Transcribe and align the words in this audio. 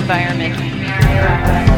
environment. 0.00 1.75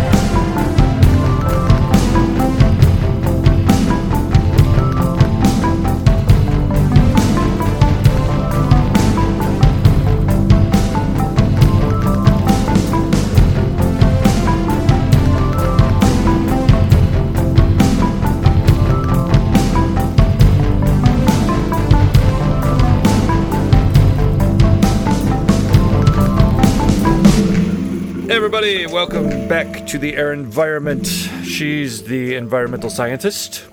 Everybody. 28.69 28.93
Welcome 28.93 29.49
back 29.49 29.87
to 29.87 29.99
the 29.99 30.13
Erinvironment. 30.13 31.07
She's 31.43 32.03
the 32.03 32.35
environmental 32.35 32.91
scientist, 32.91 33.65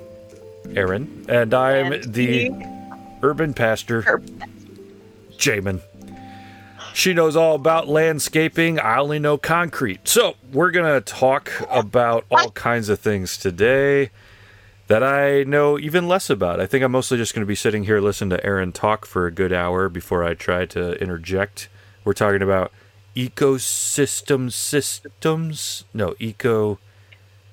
Erin, 0.73 1.26
and 1.27 1.54
I'm 1.54 1.91
And 1.91 2.13
the 2.13 2.27
he- 2.45 2.66
urban 3.21 3.54
pastor, 3.54 4.21
Jamin. 5.38 5.81
She 6.94 7.13
knows 7.13 7.35
all 7.35 7.55
about 7.55 7.90
landscaping. 7.90 8.80
I 8.80 8.99
only 8.99 9.20
know 9.20 9.38
concrete. 9.38 10.08
So, 10.08 10.35
we're 10.54 10.71
going 10.71 10.85
to 10.85 11.02
talk 11.02 11.52
about 11.70 12.23
all 12.32 12.52
kinds 12.52 12.88
of 12.88 12.98
things 12.98 13.38
today 13.38 14.12
that 14.88 15.04
I 15.04 15.43
know 15.43 15.77
even 15.77 16.07
less 16.07 16.30
about. 16.30 16.62
I 16.62 16.68
think 16.68 16.85
I'm 16.85 16.93
mostly 16.93 17.18
just 17.18 17.35
going 17.35 17.43
to 17.43 17.46
be 17.46 17.54
sitting 17.55 17.84
here 17.84 17.99
listening 17.99 18.30
to 18.30 18.46
Erin 18.46 18.71
talk 18.71 19.05
for 19.05 19.26
a 19.27 19.32
good 19.32 19.52
hour 19.52 19.90
before 19.90 20.23
I 20.23 20.35
try 20.35 20.66
to 20.68 20.93
interject. 21.02 21.68
We're 22.05 22.13
talking 22.13 22.41
about 22.41 22.71
ecosystem 23.16 24.52
systems. 24.52 25.86
No, 25.94 26.16
eco 26.20 26.80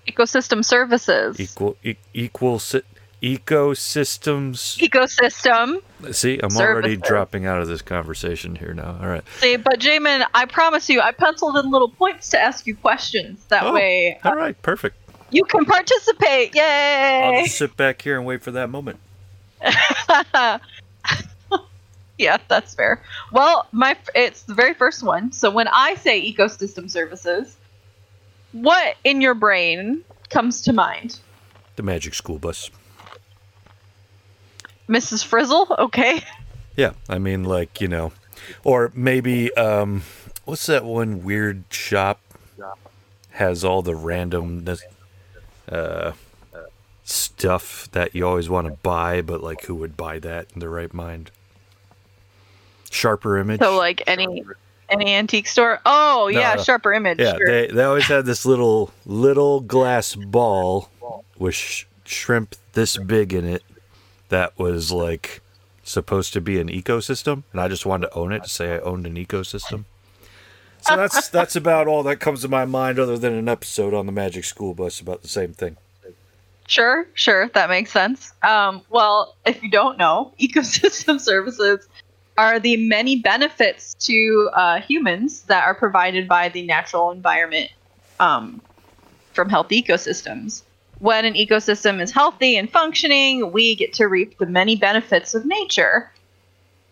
ecosystem 0.08 0.64
services. 0.64 1.38
equal 1.38 1.76
e- 1.84 1.94
equal 2.12 2.58
si- 2.58 2.82
ecosystems. 3.22 4.78
Ecosystem. 4.78 5.80
See, 6.12 6.40
I'm 6.42 6.56
already 6.56 6.96
dropping 6.96 7.46
out 7.46 7.60
of 7.62 7.68
this 7.68 7.80
conversation 7.82 8.56
here 8.56 8.74
now. 8.74 8.98
All 9.00 9.06
right. 9.08 9.22
See, 9.38 9.56
but 9.56 9.78
Jamin, 9.78 10.26
I 10.34 10.46
promise 10.46 10.88
you, 10.88 11.00
I 11.00 11.12
penciled 11.12 11.56
in 11.58 11.70
little 11.70 11.88
points 11.90 12.30
to 12.30 12.40
ask 12.40 12.66
you 12.66 12.74
questions. 12.74 13.44
That 13.48 13.62
Oh, 13.64 13.72
way, 13.74 14.18
All 14.24 14.34
right, 14.34 14.60
perfect. 14.62 14.96
you 15.30 15.44
can 15.44 15.64
participate. 15.64 16.54
Yay! 16.56 17.22
I'll 17.36 17.44
just 17.44 17.58
sit 17.58 17.76
back 17.76 18.02
here 18.02 18.16
and 18.16 18.26
wait 18.26 18.42
for 18.42 18.50
that 18.50 18.68
moment. 18.70 18.98
yeah, 22.22 22.38
that's 22.48 22.74
fair. 22.74 23.02
Well, 23.32 23.66
my 23.72 23.96
it's 24.14 24.42
the 24.42 24.54
very 24.54 24.74
first 24.74 25.02
one. 25.02 25.32
So 25.32 25.50
when 25.50 25.68
I 25.68 25.96
say 25.96 26.32
ecosystem 26.32 26.90
services, 26.90 27.56
what 28.52 28.96
in 29.04 29.20
your 29.20 29.34
brain 29.34 30.04
comes 30.30 30.62
to 30.62 30.72
mind? 30.72 31.18
The 31.76 31.82
magic 31.82 32.14
school 32.14 32.38
bus. 32.38 32.70
Mrs. 34.88 35.24
Frizzle? 35.24 35.74
Okay. 35.78 36.22
Yeah, 36.76 36.92
I 37.08 37.18
mean, 37.18 37.44
like 37.44 37.80
you 37.80 37.88
know, 37.88 38.12
or 38.64 38.92
maybe 38.94 39.52
um, 39.54 40.02
what's 40.44 40.66
that 40.66 40.84
one 40.84 41.22
weird 41.22 41.64
shop 41.70 42.20
has 43.30 43.64
all 43.64 43.82
the 43.82 43.94
randomness 43.94 44.80
uh 45.68 46.12
stuff 47.04 47.90
that 47.92 48.14
you 48.14 48.26
always 48.26 48.48
want 48.48 48.66
to 48.66 48.72
buy, 48.82 49.20
but 49.22 49.42
like 49.42 49.64
who 49.64 49.74
would 49.74 49.96
buy 49.96 50.18
that 50.18 50.46
in 50.54 50.60
their 50.60 50.70
right 50.70 50.92
mind? 50.94 51.30
Sharper 52.92 53.38
image. 53.38 53.60
So 53.60 53.76
like 53.76 54.02
any 54.06 54.44
any 54.88 55.12
antique 55.14 55.48
store? 55.48 55.80
Oh 55.86 56.28
No, 56.32 56.38
yeah, 56.38 56.54
no. 56.54 56.62
sharper 56.62 56.92
image. 56.92 57.18
Yeah, 57.18 57.36
sure. 57.36 57.46
they 57.46 57.66
they 57.68 57.82
always 57.84 58.04
had 58.06 58.26
this 58.26 58.44
little 58.44 58.92
little 59.06 59.60
glass 59.60 60.14
ball 60.14 60.88
with 61.38 61.54
sh- 61.54 61.84
shrimp 62.04 62.54
this 62.74 62.96
big 62.98 63.32
in 63.32 63.46
it 63.46 63.62
that 64.28 64.58
was 64.58 64.92
like 64.92 65.40
supposed 65.82 66.32
to 66.34 66.40
be 66.40 66.60
an 66.60 66.68
ecosystem, 66.68 67.42
and 67.52 67.60
I 67.60 67.68
just 67.68 67.86
wanted 67.86 68.08
to 68.08 68.14
own 68.14 68.32
it 68.32 68.42
to 68.44 68.48
say 68.48 68.74
I 68.74 68.78
owned 68.80 69.06
an 69.06 69.14
ecosystem. 69.16 69.84
So 70.82 70.96
that's 70.96 71.28
that's 71.30 71.56
about 71.56 71.86
all 71.88 72.02
that 72.02 72.16
comes 72.16 72.42
to 72.42 72.48
my 72.48 72.64
mind, 72.66 72.98
other 72.98 73.16
than 73.16 73.32
an 73.34 73.48
episode 73.48 73.94
on 73.94 74.06
the 74.06 74.12
Magic 74.12 74.44
School 74.44 74.74
Bus 74.74 75.00
about 75.00 75.22
the 75.22 75.28
same 75.28 75.52
thing. 75.54 75.76
Sure, 76.68 77.06
sure, 77.14 77.48
that 77.54 77.68
makes 77.68 77.90
sense. 77.90 78.32
Um, 78.42 78.82
well, 78.88 79.34
if 79.44 79.62
you 79.62 79.70
don't 79.70 79.98
know, 79.98 80.32
ecosystem 80.40 81.20
services 81.20 81.88
are 82.38 82.58
the 82.58 82.76
many 82.76 83.16
benefits 83.16 83.94
to 83.94 84.50
uh, 84.54 84.80
humans 84.80 85.42
that 85.42 85.64
are 85.64 85.74
provided 85.74 86.28
by 86.28 86.48
the 86.48 86.62
natural 86.62 87.10
environment 87.10 87.70
um, 88.20 88.60
from 89.32 89.48
healthy 89.48 89.82
ecosystems. 89.82 90.62
When 90.98 91.24
an 91.24 91.34
ecosystem 91.34 92.00
is 92.00 92.10
healthy 92.10 92.56
and 92.56 92.70
functioning, 92.70 93.52
we 93.52 93.74
get 93.74 93.92
to 93.94 94.06
reap 94.06 94.38
the 94.38 94.46
many 94.46 94.76
benefits 94.76 95.34
of 95.34 95.44
nature. 95.44 96.10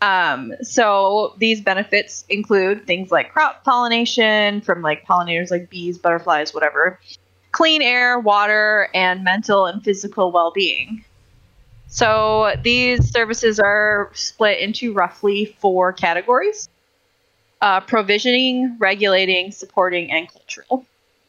Um, 0.02 0.54
so 0.62 1.34
these 1.38 1.60
benefits 1.60 2.24
include 2.28 2.86
things 2.86 3.10
like 3.10 3.32
crop 3.32 3.64
pollination 3.64 4.62
from 4.62 4.82
like 4.82 5.06
pollinators 5.06 5.50
like 5.50 5.70
bees, 5.70 5.98
butterflies, 5.98 6.52
whatever, 6.52 6.98
clean 7.52 7.82
air, 7.82 8.18
water, 8.18 8.88
and 8.94 9.22
mental 9.22 9.66
and 9.66 9.82
physical 9.82 10.32
well 10.32 10.50
being. 10.50 11.04
So 11.90 12.54
these 12.62 13.10
services 13.10 13.58
are 13.60 14.10
split 14.14 14.60
into 14.60 14.92
roughly 14.92 15.56
four 15.60 15.92
categories 15.92 16.68
uh, 17.60 17.80
provisioning, 17.80 18.76
regulating, 18.78 19.50
supporting, 19.50 20.10
and 20.10 20.28
cultural. 20.32 20.84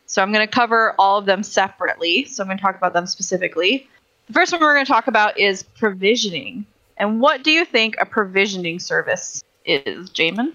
So 0.05 0.21
I'm 0.21 0.31
going 0.31 0.45
to 0.45 0.51
cover 0.51 0.93
all 0.97 1.17
of 1.17 1.25
them 1.25 1.43
separately. 1.43 2.25
So 2.25 2.43
I'm 2.43 2.47
going 2.47 2.57
to 2.57 2.61
talk 2.61 2.77
about 2.77 2.93
them 2.93 3.05
specifically. 3.05 3.87
The 4.27 4.33
first 4.33 4.51
one 4.51 4.61
we're 4.61 4.73
going 4.73 4.85
to 4.85 4.91
talk 4.91 5.07
about 5.07 5.37
is 5.37 5.63
provisioning. 5.63 6.65
And 6.97 7.19
what 7.19 7.43
do 7.43 7.51
you 7.51 7.65
think 7.65 7.95
a 7.99 8.05
provisioning 8.05 8.79
service 8.79 9.43
is, 9.65 10.09
Jamin? 10.11 10.53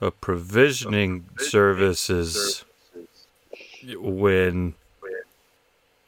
A 0.00 0.10
provisioning 0.10 1.24
service 1.38 2.10
is 2.10 2.64
when 3.96 4.74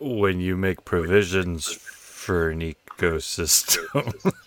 when 0.01 0.41
you 0.41 0.57
make 0.57 0.85
provisions 0.85 1.73
for 1.73 2.51
an 2.51 2.63
ecosystem. 2.99 4.15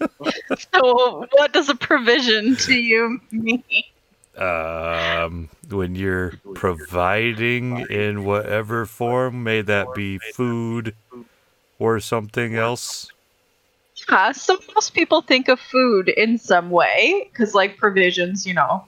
So, 0.75 1.25
what 1.31 1.51
does 1.51 1.69
a 1.69 1.75
provision 1.75 2.55
to 2.57 2.75
you 2.75 3.19
mean? 3.31 3.63
um, 4.37 5.49
when 5.69 5.95
you're 5.95 6.33
providing 6.55 7.79
in 7.89 8.23
whatever 8.23 8.85
form, 8.85 9.43
may 9.43 9.61
that 9.61 9.93
be 9.93 10.19
food 10.19 10.95
or 11.79 11.99
something 11.99 12.55
else. 12.55 13.11
Yeah, 14.09 14.31
so 14.31 14.57
most 14.73 14.93
people 14.93 15.21
think 15.21 15.47
of 15.47 15.59
food 15.59 16.09
in 16.09 16.37
some 16.37 16.69
way 16.69 17.29
because, 17.31 17.53
like 17.53 17.77
provisions, 17.77 18.45
you 18.45 18.53
know, 18.53 18.85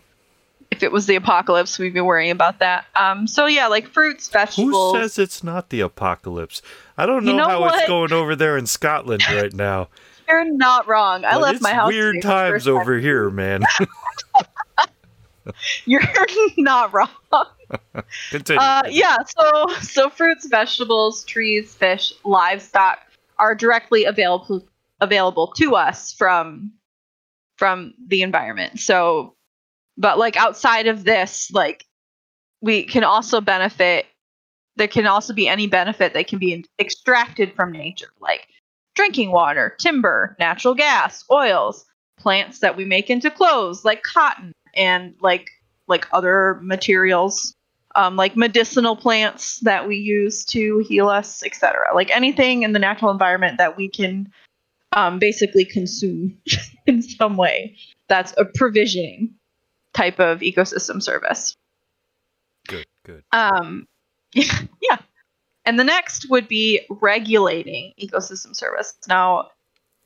if 0.74 0.82
it 0.82 0.92
was 0.92 1.06
the 1.06 1.16
apocalypse, 1.16 1.78
we'd 1.78 1.94
be 1.94 2.02
worrying 2.02 2.32
about 2.32 2.60
that. 2.60 2.86
Um, 2.96 3.28
so 3.28 3.46
yeah, 3.46 3.68
like 3.68 3.88
fruits, 3.88 4.28
vegetables. 4.28 4.96
Who 4.96 5.02
says 5.02 5.20
it's 5.20 5.44
not 5.44 5.70
the 5.70 5.82
apocalypse? 5.82 6.62
I 6.98 7.06
don't 7.06 7.24
know, 7.24 7.32
You 7.32 7.38
know 7.38 7.48
how 7.48 7.66
it's 7.68 7.88
going 7.88 8.12
over 8.12 8.36
there 8.36 8.58
in 8.58 8.66
Scotland 8.66 9.24
right 9.32 9.54
now. 9.54 9.90
You're 10.28 10.46
not 10.46 10.88
wrong. 10.88 11.26
I 11.26 11.34
but 11.34 11.42
left 11.42 11.56
it's 11.56 11.64
my 11.64 11.74
house. 11.74 11.90
Weird 11.90 12.16
today 12.16 12.22
for 12.22 12.28
the 12.28 12.34
times 12.34 12.54
first 12.54 12.66
time. 12.66 12.76
over 12.76 12.98
here, 12.98 13.30
man. 13.30 13.64
You're 15.86 16.02
not 16.58 16.94
wrong. 16.94 17.10
Continue. 18.32 18.62
Uh, 18.62 18.84
yeah, 18.90 19.18
so 19.38 19.68
so 19.82 20.10
fruits, 20.10 20.48
vegetables, 20.48 21.24
trees, 21.26 21.76
fish, 21.76 22.14
livestock 22.24 23.00
are 23.38 23.54
directly 23.54 24.06
available 24.06 24.66
available 25.02 25.48
to 25.58 25.76
us 25.76 26.14
from 26.14 26.72
from 27.58 27.94
the 28.08 28.22
environment. 28.22 28.80
So, 28.80 29.36
but 29.98 30.18
like 30.18 30.38
outside 30.38 30.88
of 30.88 31.04
this, 31.04 31.52
like 31.52 31.86
we 32.62 32.84
can 32.84 33.04
also 33.04 33.42
benefit. 33.42 34.06
There 34.76 34.88
can 34.88 35.06
also 35.06 35.34
be 35.34 35.48
any 35.48 35.68
benefit 35.68 36.14
that 36.14 36.28
can 36.28 36.40
be 36.40 36.66
extracted 36.80 37.54
from 37.54 37.72
nature, 37.72 38.10
like 38.20 38.48
drinking 38.96 39.32
water, 39.32 39.76
timber, 39.80 40.36
natural 40.40 40.74
gas, 40.74 41.24
oils, 41.32 41.86
plants 42.18 42.60
that 42.60 42.76
we 42.76 42.86
make 42.86 43.12
into 43.12 43.30
clothes, 43.30 43.86
like 43.86 44.02
cotton, 44.02 44.52
and 44.74 45.14
like 45.22 45.50
like 45.88 46.08
other 46.12 46.60
materials 46.62 47.56
um, 47.96 48.16
like 48.16 48.36
medicinal 48.36 48.96
plants 48.96 49.60
that 49.60 49.88
we 49.88 49.98
use 49.98 50.44
to 50.46 50.80
heal 50.88 51.10
us, 51.10 51.44
etc. 51.44 51.94
Like 51.94 52.16
anything 52.16 52.64
in 52.64 52.74
the 52.74 52.80
natural 52.80 53.12
environment 53.12 53.58
that 53.58 53.78
we 53.78 53.88
can 53.88 54.32
um, 54.94 55.20
basically 55.20 55.66
consume 55.66 56.38
in 56.88 57.02
some 57.02 57.38
way. 57.38 57.78
That's 58.10 58.34
a 58.38 58.46
provisioning 58.46 59.34
type 59.94 60.20
of 60.20 60.40
ecosystem 60.40 61.02
service. 61.02 61.56
good, 62.68 62.86
good. 63.04 63.24
Um, 63.32 63.88
yeah. 64.34 64.98
And 65.66 65.80
the 65.80 65.84
next 65.84 66.30
would 66.30 66.48
be 66.48 66.82
regulating 66.90 67.94
ecosystem 68.02 68.56
service. 68.56 68.96
Now, 69.08 69.50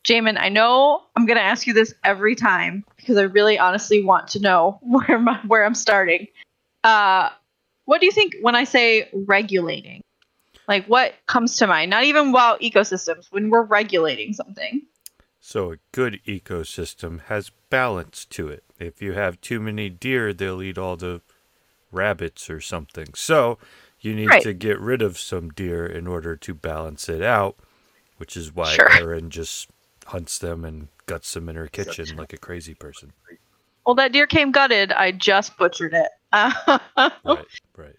Jamin, 0.04 0.40
I 0.40 0.50
know 0.50 1.04
I'm 1.16 1.26
going 1.26 1.38
to 1.38 1.44
ask 1.44 1.68
you 1.68 1.74
this 1.74 1.94
every 2.04 2.36
time 2.36 2.86
because 2.96 3.18
I 3.18 3.24
really 3.24 3.58
honestly 3.58 4.04
want 4.04 4.30
to 4.30 4.40
know 4.40 4.80
where 4.82 5.20
my, 5.20 5.40
where 5.48 5.66
I'm 5.66 5.76
starting. 5.76 6.28
Uh, 6.84 7.30
what 7.86 8.00
do 8.00 8.06
you 8.06 8.12
think 8.12 8.36
when 8.42 8.56
I 8.56 8.64
say 8.66 9.10
regulating? 9.14 10.04
Like 10.68 10.86
what 10.88 11.14
comes 11.28 11.58
to 11.58 11.68
mind? 11.68 11.90
Not 11.90 12.04
even 12.04 12.30
about 12.30 12.62
ecosystems, 12.62 13.28
when 13.32 13.50
we're 13.50 13.64
regulating 13.64 14.34
something. 14.34 14.82
So 15.40 15.72
a 15.72 15.78
good 15.94 16.20
ecosystem 16.28 17.22
has 17.24 17.52
balance 17.70 18.26
to 18.26 18.50
it. 18.50 18.64
If 18.80 19.02
you 19.02 19.14
have 19.14 19.42
too 19.42 19.60
many 19.60 19.90
deer, 19.90 20.34
they'll 20.34 20.62
eat 20.62 20.78
all 20.78 20.96
the 20.96 21.22
rabbits 21.92 22.50
or 22.50 22.60
something. 22.62 23.08
So 23.16 23.58
you 24.00 24.14
need 24.14 24.30
Right. 24.30 24.42
to 24.44 24.54
get 24.54 24.80
rid 24.80 25.02
of 25.02 25.18
some 25.18 25.50
deer 25.50 25.86
in 25.86 26.08
order 26.08 26.36
to 26.36 26.54
balance 26.54 27.10
it 27.10 27.22
out, 27.22 27.58
which 28.18 28.38
is 28.38 28.54
why 28.54 28.76
Sure. 28.76 28.90
Erin 28.90 29.30
just 29.30 29.70
hunts 30.08 30.38
them 30.38 30.64
and 30.64 30.88
guts 31.06 31.34
them 31.34 31.50
in 31.50 31.56
her 31.56 31.68
kitchen 31.68 32.16
like 32.16 32.34
a 32.34 32.38
crazy 32.38 32.74
person. 32.74 33.14
Well, 33.86 33.96
that 33.96 34.12
deer 34.12 34.28
came 34.28 34.52
gutted. 34.52 34.92
I 34.92 35.12
just 35.12 35.58
butchered 35.58 35.94
it. 35.94 36.10
Right, 37.24 37.46
right. 37.76 37.96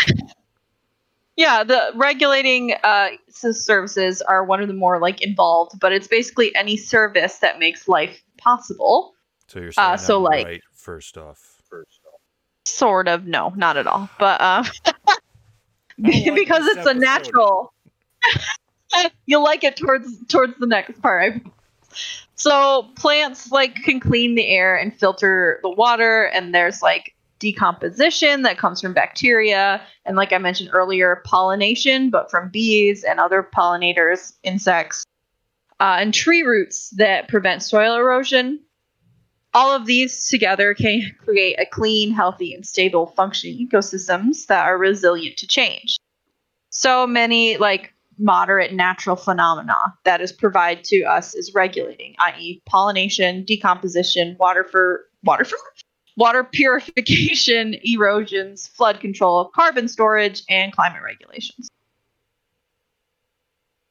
Yeah, 1.37 1.62
the 1.62 1.93
regulating 1.94 2.75
uh, 2.82 3.11
services 3.31 4.20
are 4.23 4.44
one 4.44 4.61
of 4.61 4.67
the 4.69 4.75
more 4.75 4.99
like 4.99 5.23
involved, 5.23 5.79
but 5.81 5.93
it's 5.93 6.09
basically 6.09 6.55
any 6.56 6.76
service 6.76 7.38
that 7.38 7.59
makes 7.61 7.87
life 7.87 8.20
possible. 8.38 9.15
So 9.48 9.60
you're 9.60 9.72
saying 9.72 9.88
Uh, 9.88 9.96
so, 9.96 10.20
like- 10.20 10.46
right 10.46 10.62
first 10.74 11.16
off. 11.16 11.54
Sort 12.64 13.08
of, 13.08 13.26
no, 13.26 13.52
not 13.56 13.76
at 13.76 13.86
all, 13.86 14.08
but 14.18 14.40
uh, 14.40 14.62
like 15.98 16.34
because 16.34 16.64
this 16.64 16.76
it's 16.76 16.86
a 16.86 16.94
natural. 16.94 17.72
You'll 19.26 19.42
like 19.42 19.64
it 19.64 19.76
towards 19.76 20.26
towards 20.26 20.58
the 20.58 20.66
next 20.66 21.00
part. 21.02 21.34
I 21.34 21.40
so 22.34 22.88
plants 22.96 23.50
like 23.50 23.74
can 23.76 24.00
clean 24.00 24.34
the 24.34 24.46
air 24.46 24.76
and 24.76 24.96
filter 24.98 25.60
the 25.62 25.70
water, 25.70 26.24
and 26.24 26.54
there's 26.54 26.82
like 26.82 27.14
decomposition 27.38 28.42
that 28.42 28.58
comes 28.58 28.80
from 28.80 28.92
bacteria, 28.92 29.82
and 30.04 30.16
like 30.16 30.32
I 30.32 30.38
mentioned 30.38 30.70
earlier, 30.72 31.22
pollination, 31.24 32.10
but 32.10 32.30
from 32.30 32.50
bees 32.50 33.04
and 33.04 33.18
other 33.18 33.42
pollinators, 33.42 34.34
insects, 34.42 35.04
uh, 35.80 35.96
and 36.00 36.12
tree 36.12 36.42
roots 36.42 36.90
that 36.90 37.28
prevent 37.28 37.62
soil 37.62 37.96
erosion. 37.96 38.60
All 39.54 39.74
of 39.74 39.86
these 39.86 40.28
together 40.28 40.74
can 40.74 41.14
create 41.24 41.58
a 41.58 41.66
clean, 41.66 42.12
healthy, 42.12 42.54
and 42.54 42.66
stable 42.66 43.06
functioning 43.16 43.68
ecosystems 43.68 44.46
that 44.46 44.66
are 44.66 44.78
resilient 44.78 45.36
to 45.38 45.46
change. 45.46 45.96
So 46.70 47.06
many 47.06 47.56
like 47.56 47.94
moderate 48.18 48.72
natural 48.72 49.16
phenomena 49.16 49.94
that 50.04 50.20
is 50.20 50.32
provided 50.32 50.84
to 50.84 51.02
us 51.04 51.34
is 51.34 51.54
regulating, 51.54 52.14
i.e., 52.18 52.60
pollination, 52.66 53.44
decomposition, 53.44 54.36
water 54.38 54.64
for 54.64 55.06
water 55.22 55.44
for 55.44 55.58
water 56.16 56.44
purification, 56.44 57.76
erosions, 57.84 58.66
flood 58.66 59.00
control, 59.00 59.46
carbon 59.54 59.88
storage, 59.88 60.42
and 60.50 60.72
climate 60.72 61.02
regulations. 61.02 61.70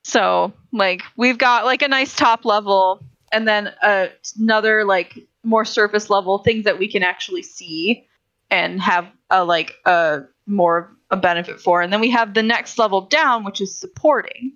So, 0.04 0.54
like, 0.71 1.01
we've 1.15 1.38
got 1.38 1.65
like 1.65 1.81
a 1.81 1.88
nice 1.88 2.15
top 2.15 2.45
level, 2.45 3.01
and 3.31 3.48
then 3.48 3.74
uh, 3.81 4.07
another 4.39 4.86
like 4.86 5.18
more 5.48 5.66
surface 5.66 6.10
level 6.10 6.40
things 6.40 6.66
that 6.66 6.78
we 6.78 6.92
can 6.92 7.04
actually 7.04 7.44
see 7.44 8.06
and 8.50 8.82
have 8.82 9.08
a 9.30 9.44
like 9.44 9.74
a 9.86 10.22
more 10.46 10.92
a 11.10 11.18
benefit 11.18 11.60
for, 11.60 11.82
and 11.82 11.92
then 11.92 12.02
we 12.02 12.10
have 12.12 12.34
the 12.34 12.44
next 12.44 12.78
level 12.78 13.02
down, 13.02 13.44
which 13.44 13.62
is 13.62 13.76
supporting. 13.78 14.54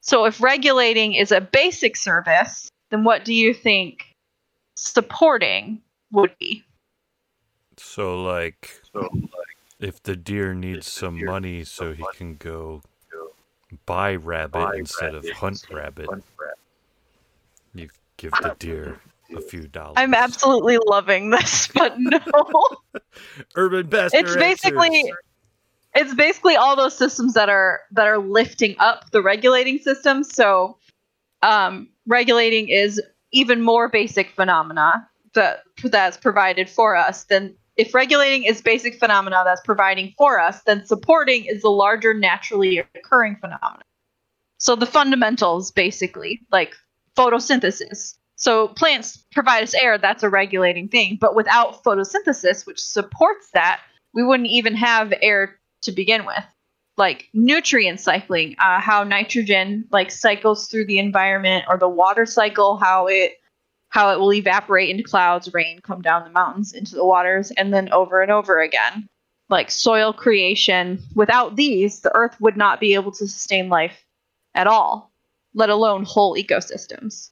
So, 0.00 0.24
if 0.24 0.40
regulating 0.40 1.14
is 1.14 1.32
a 1.32 1.40
basic 1.40 1.96
service, 1.96 2.70
then 2.90 3.04
what 3.04 3.24
do 3.24 3.34
you 3.34 3.52
think 3.52 4.04
supporting 4.74 5.80
would 6.12 6.36
be? 6.38 6.64
So 7.76 8.22
like 8.22 8.82
if 9.78 10.02
the 10.02 10.16
deer 10.16 10.54
needs 10.54 10.86
some 10.86 11.24
money 11.24 11.64
so 11.64 11.92
he 11.92 12.04
can 12.14 12.36
go 12.36 12.82
buy 13.86 14.14
rabbit 14.14 14.74
instead 14.76 15.14
of 15.14 15.28
hunt 15.30 15.64
rabbit, 15.70 16.08
you 17.74 17.88
give 18.16 18.32
the 18.32 18.54
deer 18.58 19.00
a 19.36 19.40
few 19.40 19.66
dollars. 19.66 19.94
I'm 19.96 20.14
absolutely 20.14 20.78
loving 20.86 21.30
this, 21.30 21.68
but 21.74 21.94
no. 21.98 22.20
Urban 23.56 23.86
Best. 23.88 24.14
it's 24.14 24.36
basically 24.36 25.12
it's 25.94 26.14
basically 26.14 26.56
all 26.56 26.76
those 26.76 26.96
systems 26.96 27.34
that 27.34 27.48
are 27.48 27.80
that 27.92 28.06
are 28.06 28.18
lifting 28.18 28.76
up 28.78 29.10
the 29.10 29.22
regulating 29.22 29.78
system 29.78 30.22
so 30.22 30.76
um, 31.42 31.88
regulating 32.06 32.68
is 32.68 33.00
even 33.32 33.62
more 33.62 33.88
basic 33.88 34.30
phenomena 34.30 35.08
that 35.34 35.62
that's 35.84 36.16
provided 36.16 36.68
for 36.68 36.96
us 36.96 37.24
then 37.24 37.54
if 37.76 37.94
regulating 37.94 38.44
is 38.44 38.60
basic 38.60 38.98
phenomena 38.98 39.42
that's 39.44 39.62
providing 39.62 40.12
for 40.16 40.38
us 40.38 40.62
then 40.64 40.84
supporting 40.84 41.44
is 41.44 41.62
the 41.62 41.70
larger 41.70 42.14
naturally 42.14 42.78
occurring 42.94 43.36
phenomena 43.40 43.84
so 44.58 44.76
the 44.76 44.86
fundamentals 44.86 45.70
basically 45.70 46.40
like 46.52 46.74
photosynthesis 47.16 48.14
so 48.40 48.68
plants 48.68 49.24
provide 49.32 49.62
us 49.62 49.74
air 49.74 49.98
that's 49.98 50.22
a 50.22 50.28
regulating 50.28 50.88
thing 50.88 51.16
but 51.20 51.34
without 51.36 51.84
photosynthesis 51.84 52.66
which 52.66 52.80
supports 52.80 53.50
that 53.54 53.80
we 54.12 54.22
wouldn't 54.24 54.48
even 54.48 54.74
have 54.74 55.12
air 55.22 55.58
to 55.82 55.92
begin 55.92 56.26
with. 56.26 56.44
Like 56.96 57.28
nutrient 57.32 58.00
cycling 58.00 58.56
uh, 58.58 58.80
how 58.80 59.04
nitrogen 59.04 59.86
like 59.90 60.10
cycles 60.10 60.68
through 60.68 60.86
the 60.86 60.98
environment 60.98 61.64
or 61.68 61.78
the 61.78 61.88
water 61.88 62.26
cycle 62.26 62.76
how 62.76 63.06
it 63.06 63.34
how 63.88 64.12
it 64.12 64.20
will 64.20 64.32
evaporate 64.32 64.90
into 64.90 65.02
clouds 65.02 65.52
rain 65.52 65.80
come 65.80 66.02
down 66.02 66.24
the 66.24 66.30
mountains 66.30 66.72
into 66.72 66.94
the 66.94 67.04
waters 67.04 67.50
and 67.52 67.72
then 67.72 67.90
over 67.92 68.20
and 68.20 68.30
over 68.30 68.60
again. 68.60 69.08
Like 69.48 69.70
soil 69.70 70.12
creation 70.12 71.02
without 71.14 71.56
these 71.56 72.00
the 72.00 72.14
earth 72.14 72.38
would 72.40 72.56
not 72.56 72.80
be 72.80 72.94
able 72.94 73.12
to 73.12 73.26
sustain 73.26 73.68
life 73.68 74.04
at 74.54 74.66
all 74.66 75.10
let 75.54 75.70
alone 75.70 76.04
whole 76.04 76.36
ecosystems 76.36 77.30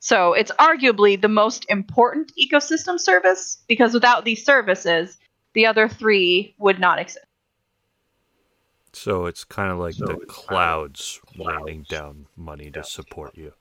so 0.00 0.32
it's 0.32 0.50
arguably 0.52 1.20
the 1.20 1.28
most 1.28 1.66
important 1.68 2.32
ecosystem 2.38 2.98
service 2.98 3.58
because 3.68 3.94
without 3.94 4.24
these 4.24 4.44
services 4.44 5.18
the 5.54 5.66
other 5.66 5.88
three 5.88 6.54
would 6.58 6.78
not 6.78 6.98
exist 6.98 7.24
So 8.92 9.26
it's 9.26 9.44
kind 9.44 9.70
of 9.70 9.78
like 9.78 9.96
the 9.96 10.16
clouds 10.26 11.20
raining 11.36 11.84
down 11.88 12.26
money 12.36 12.70
to 12.70 12.82
support 12.82 13.36
you. 13.36 13.52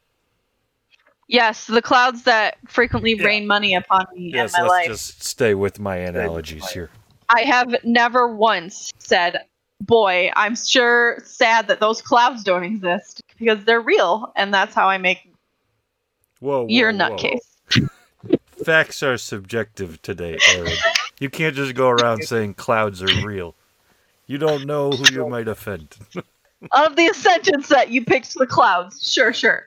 Yes, 1.27 1.67
the 1.67 1.81
clouds 1.81 2.23
that 2.23 2.57
frequently 2.67 3.13
Yeah. 3.13 3.25
rain 3.25 3.47
money 3.47 3.75
upon 3.75 4.05
me 4.15 4.31
Yes, 4.33 4.55
in 4.55 4.61
my 4.61 4.67
let's 4.67 4.87
life. 4.87 4.87
just 4.87 5.23
stay 5.23 5.53
with 5.53 5.79
my 5.79 5.97
analogies 5.97 6.71
here. 6.71 6.89
I 7.29 7.41
have 7.41 7.75
never 7.83 8.33
once 8.33 8.91
said, 8.99 9.45
"Boy, 9.81 10.31
I'm 10.35 10.55
sure 10.55 11.19
sad 11.25 11.67
that 11.67 11.81
those 11.81 12.01
clouds 12.01 12.43
don't 12.43 12.63
exist 12.63 13.21
because 13.37 13.65
they're 13.65 13.81
real," 13.81 14.31
and 14.37 14.53
that's 14.53 14.73
how 14.73 14.87
I 14.87 14.97
make 14.97 15.26
Whoa, 16.39 16.63
whoa 16.63 16.67
your 16.69 16.91
whoa. 16.91 16.99
nutcase. 16.99 17.89
Facts 18.65 19.03
are 19.03 19.17
subjective 19.17 20.01
today, 20.01 20.37
Erin. 20.55 20.73
you 21.19 21.29
can't 21.29 21.55
just 21.55 21.75
go 21.75 21.89
around 21.89 22.23
saying 22.25 22.55
clouds 22.55 23.01
are 23.01 23.25
real. 23.25 23.55
You 24.25 24.37
don't 24.37 24.65
know 24.65 24.91
who 24.91 25.05
you 25.13 25.27
might 25.27 25.47
offend. 25.47 25.95
of 26.71 26.95
the 26.95 27.13
sentence 27.13 27.69
that 27.69 27.91
you 27.91 28.03
picked 28.03 28.33
the 28.33 28.47
clouds. 28.47 29.11
Sure, 29.11 29.31
sure. 29.31 29.65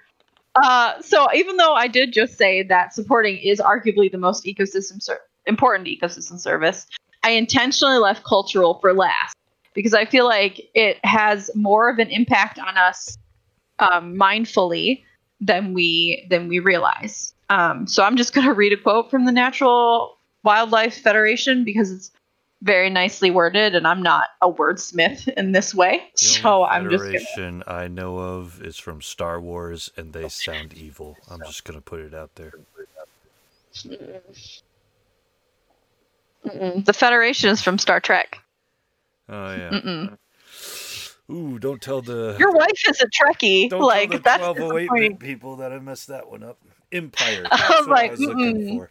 Uh, 0.57 1.01
so 1.01 1.29
even 1.33 1.57
though 1.57 1.75
I 1.75 1.87
did 1.87 2.13
just 2.13 2.37
say 2.37 2.63
that 2.65 2.93
supporting 2.93 3.39
is 3.39 3.61
arguably 3.61 4.11
the 4.11 4.19
most 4.19 4.45
ecosystem 4.45 5.01
ser- 5.01 5.21
important 5.47 5.89
ecosystem 5.89 6.39
service, 6.39 6.87
I 7.23 7.31
intentionally 7.31 7.99
left 7.99 8.25
cultural 8.25 8.75
for 8.81 8.93
last 8.93 9.35
because 9.75 9.95
I 9.95 10.05
feel 10.05 10.25
like 10.25 10.69
it 10.75 10.99
has 11.05 11.51
more 11.55 11.89
of 11.89 11.99
an 11.99 12.09
impact 12.09 12.59
on 12.59 12.77
us 12.77 13.17
um, 13.79 14.17
mindfully 14.17 15.05
than 15.41 15.75
we 15.75 16.27
than 16.31 16.49
we 16.49 16.59
realize. 16.59 17.35
Um, 17.49 17.87
so 17.87 18.05
I'm 18.05 18.17
just 18.17 18.33
going 18.33 18.47
to 18.47 18.55
read 18.55 18.73
a 18.73 18.77
quote 18.77 19.11
from 19.11 19.25
the 19.25 19.33
Natural 19.33 20.17
Wildlife 20.45 20.95
Federation 20.99 21.65
because 21.65 21.91
it's 21.91 22.11
very 22.63 22.91
nicely 22.91 23.31
worded, 23.31 23.75
and 23.75 23.87
I'm 23.87 24.03
not 24.03 24.29
a 24.43 24.53
wordsmith 24.53 25.27
in 25.29 25.53
this 25.53 25.75
way. 25.75 26.03
The 26.17 26.27
So 26.27 26.65
only 26.65 26.69
I'm 26.69 26.91
just 26.91 27.05
gonna 27.05 27.19
federation 27.19 27.63
I 27.67 27.89
know 27.89 28.19
of 28.19 28.63
is 28.63 28.77
from 28.77 29.01
Star 29.01 29.41
Wars, 29.41 29.91
and 29.97 30.13
they 30.13 30.29
sound 30.29 30.75
evil. 30.75 31.17
I'm 31.31 31.41
just 31.41 31.65
gonna 31.65 31.81
put 31.81 32.01
it 32.01 32.15
out 32.15 32.35
there. 32.35 32.53
Mm-mm. 36.45 36.85
The 36.85 36.93
Federation 36.93 37.51
is 37.51 37.63
from 37.63 37.79
Star 37.79 38.01
Trek. 38.01 38.39
Oh 39.29 39.55
yeah. 39.55 39.71
Mm-mm. 39.71 40.19
Ooh, 41.31 41.59
don't 41.59 41.81
tell 41.81 42.03
the 42.03 42.37
Your 42.39 42.51
wife 42.53 42.83
is 42.89 43.01
a 43.01 43.07
Trekkie. 43.07 43.71
don't 43.71 43.81
like 43.83 44.11
tell 44.11 44.19
the 44.19 44.23
that's 44.23 44.43
1208 44.43 45.19
people 45.19 45.57
that 45.57 45.73
I 45.73 45.79
messed 45.79 46.09
that 46.09 46.29
one 46.29 46.43
up. 46.43 46.59
Empire. 46.93 47.45
I 47.51 47.57
That's 47.57 47.69
was 47.81 47.87
what 47.87 47.99
I 47.99 48.03
like, 48.03 48.11
was 48.13 48.21
mm-mm. 48.21 48.89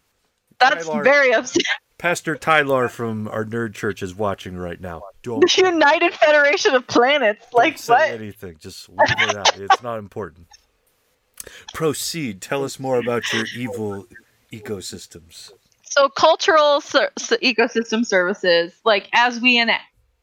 That's 0.59 0.87
very 0.87 1.31
upsetting. 1.31 1.63
Pastor 1.97 2.37
Tyler 2.37 2.87
from 2.87 3.27
our 3.27 3.43
nerd 3.43 3.73
church 3.73 4.01
is 4.01 4.15
watching 4.15 4.55
right 4.55 4.79
now. 4.79 5.01
Don't, 5.21 5.41
The 5.41 5.63
United 5.65 6.13
Federation 6.13 6.73
of 6.73 6.87
Planets. 6.87 7.45
don't 7.51 7.57
Like 7.57 7.77
say 7.77 7.93
what? 7.93 8.09
anything. 8.11 8.55
Just 8.57 8.87
leave 8.87 8.97
it 8.99 9.35
out. 9.35 9.59
It's 9.59 9.83
not 9.83 9.99
important. 9.99 10.47
Proceed. 11.73 12.41
Tell 12.41 12.63
us 12.63 12.79
more 12.79 12.99
about 12.99 13.31
your 13.33 13.45
evil 13.55 14.05
ecosystems. 14.51 15.51
So 15.83 16.07
cultural 16.09 16.79
ser- 16.81 17.11
s- 17.19 17.33
ecosystem 17.43 18.05
services, 18.05 18.73
like 18.85 19.09
as 19.13 19.41
we 19.41 19.57
in 19.57 19.69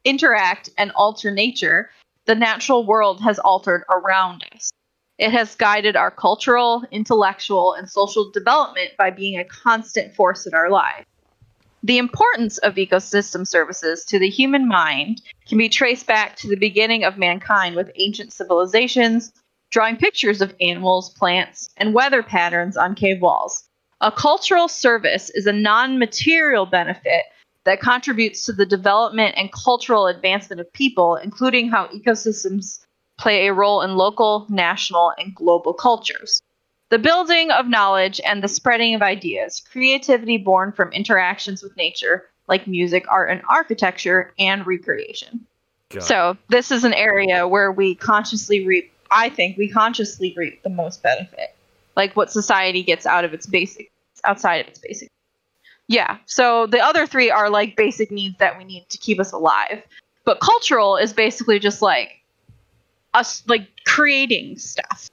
interact 0.04 0.70
and 0.78 0.92
alter 0.92 1.30
nature, 1.30 1.90
the 2.26 2.34
natural 2.34 2.84
world 2.84 3.20
has 3.22 3.38
altered 3.38 3.84
around 3.90 4.44
us. 4.54 4.72
It 5.18 5.30
has 5.30 5.54
guided 5.54 5.96
our 5.96 6.10
cultural, 6.10 6.84
intellectual, 6.90 7.72
and 7.72 7.88
social 7.88 8.30
development 8.30 8.90
by 8.98 9.10
being 9.10 9.38
a 9.38 9.44
constant 9.44 10.14
force 10.14 10.46
in 10.46 10.52
our 10.52 10.68
lives. 10.68 11.06
The 11.82 11.98
importance 11.98 12.58
of 12.58 12.74
ecosystem 12.74 13.46
services 13.46 14.04
to 14.06 14.18
the 14.18 14.28
human 14.28 14.66
mind 14.66 15.22
can 15.48 15.56
be 15.56 15.68
traced 15.68 16.06
back 16.06 16.36
to 16.36 16.48
the 16.48 16.56
beginning 16.56 17.04
of 17.04 17.16
mankind 17.16 17.76
with 17.76 17.92
ancient 17.94 18.32
civilizations, 18.32 19.32
drawing 19.70 19.96
pictures 19.96 20.40
of 20.40 20.54
animals, 20.60 21.10
plants, 21.10 21.68
and 21.76 21.94
weather 21.94 22.22
patterns 22.22 22.76
on 22.76 22.94
cave 22.94 23.22
walls. 23.22 23.68
A 24.00 24.10
cultural 24.10 24.68
service 24.68 25.30
is 25.30 25.46
a 25.46 25.52
non 25.52 25.98
material 25.98 26.66
benefit 26.66 27.22
that 27.66 27.80
contributes 27.80 28.44
to 28.44 28.52
the 28.52 28.64
development 28.64 29.34
and 29.36 29.52
cultural 29.52 30.06
advancement 30.06 30.60
of 30.60 30.72
people, 30.72 31.16
including 31.16 31.68
how 31.68 31.88
ecosystems 31.88 32.86
play 33.18 33.48
a 33.48 33.52
role 33.52 33.82
in 33.82 33.96
local, 33.96 34.46
national, 34.48 35.12
and 35.18 35.34
global 35.34 35.74
cultures. 35.74 36.40
The 36.90 37.00
building 37.00 37.50
of 37.50 37.66
knowledge 37.66 38.20
and 38.24 38.40
the 38.40 38.48
spreading 38.48 38.94
of 38.94 39.02
ideas, 39.02 39.60
creativity 39.72 40.38
born 40.38 40.70
from 40.70 40.92
interactions 40.92 41.60
with 41.60 41.76
nature, 41.76 42.26
like 42.46 42.68
music, 42.68 43.04
art, 43.08 43.30
and 43.30 43.42
architecture, 43.50 44.32
and 44.38 44.64
recreation. 44.64 45.44
God. 45.88 46.04
So, 46.04 46.36
this 46.48 46.70
is 46.70 46.84
an 46.84 46.94
area 46.94 47.48
where 47.48 47.72
we 47.72 47.96
consciously 47.96 48.64
reap, 48.64 48.92
I 49.10 49.28
think, 49.28 49.56
we 49.56 49.68
consciously 49.68 50.32
reap 50.36 50.62
the 50.62 50.70
most 50.70 51.02
benefit. 51.02 51.56
Like 51.96 52.14
what 52.14 52.30
society 52.30 52.84
gets 52.84 53.06
out 53.06 53.24
of 53.24 53.34
its 53.34 53.46
basic, 53.46 53.90
outside 54.22 54.58
of 54.60 54.68
its 54.68 54.78
basic. 54.78 55.08
Yeah, 55.88 56.18
so 56.26 56.66
the 56.66 56.80
other 56.80 57.06
three 57.06 57.30
are 57.30 57.48
like 57.48 57.76
basic 57.76 58.10
needs 58.10 58.38
that 58.38 58.58
we 58.58 58.64
need 58.64 58.88
to 58.88 58.98
keep 58.98 59.20
us 59.20 59.32
alive. 59.32 59.82
But 60.24 60.40
cultural 60.40 60.96
is 60.96 61.12
basically 61.12 61.58
just 61.60 61.80
like 61.80 62.22
us 63.14 63.42
like 63.46 63.68
creating 63.84 64.58
stuff. 64.58 65.08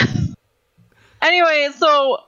anyway, 1.22 1.68
so 1.76 2.18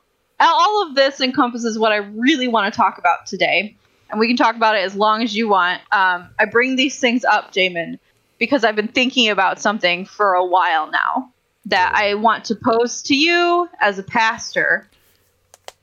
all 0.41 0.87
of 0.89 0.95
this 0.95 1.21
encompasses 1.21 1.79
what 1.79 1.93
I 1.93 1.97
really 1.97 2.49
want 2.49 2.73
to 2.73 2.77
talk 2.77 2.99
about 2.99 3.27
today, 3.27 3.77
and 4.11 4.21
we 4.21 4.27
can 4.27 4.37
talk 4.37 4.57
about 4.57 4.77
it 4.77 4.85
as 4.85 4.95
long 4.95 5.23
as 5.23 5.35
you 5.37 5.49
want. 5.49 5.81
Um, 5.93 6.29
I 6.39 6.45
bring 6.51 6.77
these 6.77 6.99
things 6.99 7.25
up, 7.25 7.53
Jamin, 7.53 7.99
because 8.39 8.65
I've 8.65 8.77
been 8.77 8.89
thinking 8.89 9.29
about 9.31 9.61
something 9.61 10.05
for 10.05 10.35
a 10.35 10.45
while 10.45 10.91
now 10.91 11.33
that 11.67 11.93
I 11.95 12.15
want 12.15 12.45
to 12.47 12.55
pose 12.57 13.03
to 13.03 13.15
you 13.15 13.69
as 13.81 13.99
a 13.99 14.03
pastor. 14.03 14.88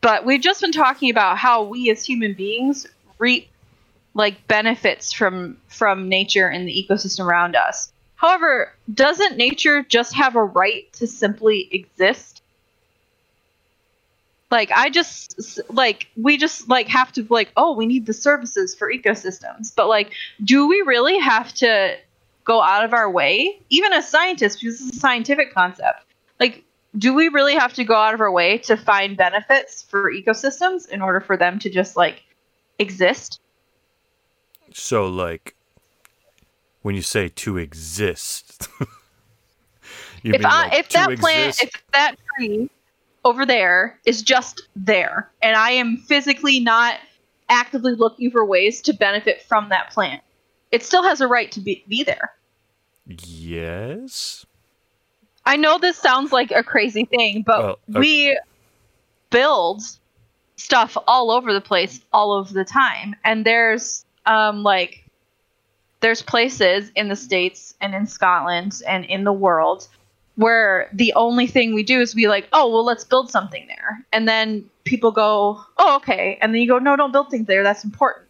But 0.05 0.23
we've 0.23 0.39
just 0.39 0.61
been 0.61 0.71
talking 0.71 1.09
about 1.09 1.39
how 1.39 1.63
we 1.63 1.89
as 1.89 2.05
human 2.05 2.33
beings 2.35 2.85
reap 3.17 3.49
like 4.13 4.47
benefits 4.47 5.11
from 5.11 5.57
from 5.67 6.09
nature 6.09 6.47
and 6.47 6.67
the 6.67 6.87
ecosystem 6.87 7.25
around 7.25 7.55
us. 7.55 7.91
However, 8.13 8.71
doesn't 8.93 9.35
nature 9.35 9.81
just 9.81 10.13
have 10.13 10.35
a 10.35 10.43
right 10.43 10.93
to 10.93 11.07
simply 11.07 11.67
exist? 11.71 12.43
Like 14.51 14.69
I 14.75 14.91
just 14.91 15.59
like 15.73 16.05
we 16.15 16.37
just 16.37 16.69
like 16.69 16.87
have 16.89 17.11
to 17.13 17.25
like 17.31 17.51
oh 17.57 17.73
we 17.73 17.87
need 17.87 18.05
the 18.05 18.13
services 18.13 18.75
for 18.75 18.93
ecosystems. 18.93 19.73
But 19.75 19.87
like 19.87 20.11
do 20.43 20.67
we 20.67 20.83
really 20.85 21.17
have 21.17 21.51
to 21.55 21.97
go 22.43 22.61
out 22.61 22.85
of 22.85 22.93
our 22.93 23.09
way 23.09 23.59
even 23.71 23.91
as 23.91 24.07
scientists 24.07 24.57
because 24.57 24.77
this 24.77 24.87
is 24.87 24.97
a 24.97 24.99
scientific 24.99 25.51
concept. 25.51 26.05
Like 26.39 26.63
do 26.97 27.13
we 27.13 27.27
really 27.29 27.55
have 27.55 27.73
to 27.73 27.83
go 27.83 27.95
out 27.95 28.13
of 28.13 28.21
our 28.21 28.31
way 28.31 28.57
to 28.59 28.77
find 28.77 29.17
benefits 29.17 29.83
for 29.83 30.11
ecosystems 30.11 30.87
in 30.89 31.01
order 31.01 31.19
for 31.19 31.37
them 31.37 31.59
to 31.59 31.69
just 31.69 31.95
like 31.95 32.23
exist? 32.79 33.39
So 34.73 35.07
like 35.07 35.55
when 36.81 36.95
you 36.95 37.01
say 37.01 37.29
to 37.29 37.57
exist. 37.57 38.67
if 40.23 40.45
I, 40.45 40.67
like 40.67 40.79
if 40.79 40.89
that 40.89 41.11
exist? 41.11 41.21
plant, 41.21 41.63
if 41.63 41.83
that 41.93 42.15
tree 42.37 42.69
over 43.23 43.45
there 43.45 43.99
is 44.05 44.21
just 44.21 44.67
there, 44.75 45.31
and 45.41 45.55
I 45.55 45.71
am 45.71 45.97
physically 45.97 46.59
not 46.59 46.99
actively 47.49 47.93
looking 47.95 48.29
for 48.29 48.45
ways 48.45 48.81
to 48.83 48.93
benefit 48.93 49.41
from 49.41 49.69
that 49.69 49.91
plant, 49.91 50.21
it 50.71 50.83
still 50.83 51.03
has 51.03 51.21
a 51.21 51.27
right 51.27 51.51
to 51.53 51.59
be, 51.59 51.83
be 51.87 52.03
there. 52.03 52.33
Yes. 53.07 54.45
I 55.45 55.57
know 55.57 55.77
this 55.77 55.97
sounds 55.97 56.31
like 56.31 56.51
a 56.51 56.63
crazy 56.63 57.05
thing, 57.05 57.43
but 57.45 57.59
well, 57.63 57.79
okay. 57.89 57.99
we 57.99 58.39
build 59.29 59.83
stuff 60.55 60.97
all 61.07 61.31
over 61.31 61.53
the 61.53 61.61
place 61.61 62.01
all 62.11 62.33
of 62.33 62.53
the 62.53 62.65
time. 62.65 63.15
And 63.23 63.45
there's 63.45 64.05
um 64.25 64.63
like 64.63 65.03
there's 66.01 66.21
places 66.21 66.91
in 66.95 67.09
the 67.09 67.15
states 67.15 67.75
and 67.81 67.93
in 67.95 68.07
Scotland 68.07 68.81
and 68.87 69.05
in 69.05 69.23
the 69.23 69.33
world 69.33 69.87
where 70.35 70.89
the 70.93 71.13
only 71.13 71.47
thing 71.47 71.73
we 71.73 71.83
do 71.83 72.01
is 72.01 72.13
be 72.13 72.27
like, 72.27 72.47
oh, 72.53 72.69
well, 72.69 72.83
let's 72.83 73.03
build 73.03 73.31
something 73.31 73.65
there. 73.67 74.05
And 74.11 74.27
then 74.27 74.69
people 74.83 75.11
go, 75.11 75.61
oh, 75.77 75.95
okay. 75.97 76.37
And 76.41 76.53
then 76.53 76.61
you 76.61 76.67
go, 76.67 76.77
no, 76.77 76.95
don't 76.95 77.11
build 77.11 77.31
things 77.31 77.47
there. 77.47 77.63
That's 77.63 77.83
important. 77.83 78.27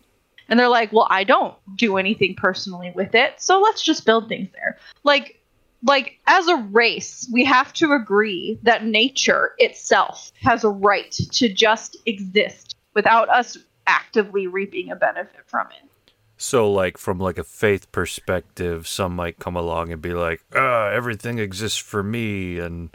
And 0.48 0.60
they're 0.60 0.70
like, 0.70 0.94
well, 0.94 1.08
I 1.10 1.24
don't 1.24 1.56
do 1.76 1.98
anything 1.98 2.36
personally 2.36 2.92
with 2.96 3.16
it. 3.16 3.42
So 3.42 3.60
let's 3.60 3.82
just 3.82 4.06
build 4.06 4.30
things 4.30 4.50
there. 4.54 4.78
Like, 5.04 5.40
like 5.86 6.20
as 6.28 6.48
a 6.48 6.58
race, 6.58 7.30
we 7.32 7.46
have 7.46 7.72
to 7.74 7.94
agree 7.94 8.60
that 8.64 8.86
nature 8.86 9.54
itself 9.60 10.32
has 10.42 10.64
a 10.64 10.70
right 10.70 11.12
to 11.12 11.48
just 11.48 11.96
exist 12.06 12.76
without 12.94 13.30
us 13.30 13.58
actively 13.88 14.48
reaping 14.48 14.92
a 14.92 14.96
benefit 14.96 15.42
from 15.46 15.68
it. 15.68 15.90
So, 16.38 16.70
like 16.70 16.98
from 16.98 17.20
like 17.20 17.38
a 17.38 17.44
faith 17.44 17.90
perspective, 17.92 18.88
some 18.88 19.16
might 19.16 19.40
come 19.40 19.56
along 19.56 19.94
and 19.94 20.02
be 20.02 20.14
like, 20.14 20.42
"Ah, 20.54 20.90
everything 20.90 21.40
exists 21.40 21.78
for 21.78 22.04
me, 22.04 22.60
and 22.60 22.90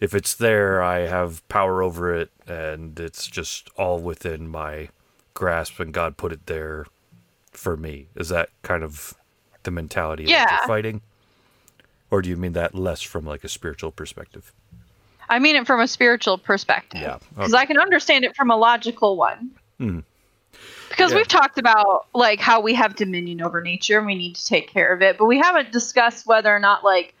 if 0.00 0.14
it's 0.14 0.34
there, 0.34 0.82
I 0.82 1.00
have 1.00 1.46
power 1.48 1.82
over 1.82 2.14
it, 2.14 2.30
and 2.46 2.98
it's 2.98 3.26
just 3.26 3.68
all 3.76 3.98
within 3.98 4.48
my 4.48 4.88
grasp, 5.34 5.80
and 5.80 5.92
God 5.92 6.16
put 6.16 6.32
it 6.32 6.46
there 6.46 6.86
for 7.52 7.76
me." 7.76 8.08
Is 8.14 8.30
that 8.30 8.48
kind 8.62 8.82
of 8.82 9.14
the 9.64 9.70
mentality 9.70 10.24
yeah. 10.24 10.44
that 10.44 10.52
you're 10.52 10.68
fighting, 10.68 11.02
or 12.10 12.22
do 12.22 12.28
you 12.28 12.36
mean 12.36 12.52
that 12.52 12.74
less 12.74 13.02
from 13.02 13.24
like 13.24 13.44
a 13.44 13.48
spiritual 13.48 13.92
perspective? 13.92 14.52
I 15.28 15.38
mean 15.38 15.56
it 15.56 15.66
from 15.66 15.80
a 15.80 15.88
spiritual 15.88 16.38
perspective. 16.38 17.00
Yeah, 17.00 17.18
because 17.34 17.52
okay. 17.52 17.62
I 17.62 17.66
can 17.66 17.78
understand 17.78 18.24
it 18.24 18.34
from 18.34 18.50
a 18.50 18.56
logical 18.56 19.16
one. 19.16 19.50
Mm 19.80 20.04
because 20.88 21.12
yeah. 21.12 21.18
we've 21.18 21.28
talked 21.28 21.58
about 21.58 22.06
like 22.14 22.40
how 22.40 22.60
we 22.60 22.74
have 22.74 22.96
dominion 22.96 23.42
over 23.42 23.60
nature 23.60 23.98
and 23.98 24.06
we 24.06 24.14
need 24.14 24.34
to 24.34 24.44
take 24.44 24.68
care 24.68 24.92
of 24.92 25.02
it 25.02 25.18
but 25.18 25.26
we 25.26 25.38
haven't 25.38 25.70
discussed 25.72 26.26
whether 26.26 26.54
or 26.54 26.58
not 26.58 26.84
like 26.84 27.14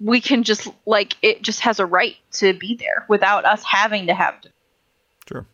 we 0.00 0.20
can 0.20 0.42
just 0.42 0.68
like 0.86 1.16
it 1.22 1.42
just 1.42 1.60
has 1.60 1.80
a 1.80 1.86
right 1.86 2.16
to 2.30 2.52
be 2.52 2.74
there 2.76 3.06
without 3.08 3.44
us 3.44 3.62
having 3.64 4.06
to 4.06 4.14
have 4.14 4.38
to 4.40 4.50
sure 5.28 5.46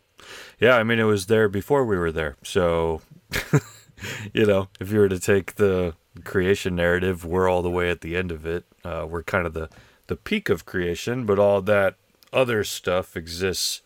yeah 0.59 0.75
i 0.75 0.83
mean 0.83 0.99
it 0.99 1.03
was 1.03 1.27
there 1.27 1.47
before 1.47 1.85
we 1.85 1.97
were 1.97 2.11
there 2.11 2.35
so 2.43 3.01
you 4.33 4.45
know 4.45 4.67
if 4.79 4.91
you 4.91 4.99
were 4.99 5.09
to 5.09 5.19
take 5.19 5.55
the 5.55 5.93
creation 6.23 6.75
narrative 6.75 7.23
we're 7.23 7.49
all 7.49 7.61
the 7.61 7.69
way 7.69 7.89
at 7.89 8.01
the 8.01 8.15
end 8.15 8.31
of 8.31 8.45
it 8.45 8.65
uh, 8.83 9.05
we're 9.09 9.23
kind 9.23 9.45
of 9.45 9.53
the 9.53 9.69
the 10.07 10.15
peak 10.15 10.49
of 10.49 10.65
creation 10.65 11.25
but 11.25 11.39
all 11.39 11.61
that 11.61 11.95
other 12.33 12.63
stuff 12.63 13.15
exists 13.15 13.81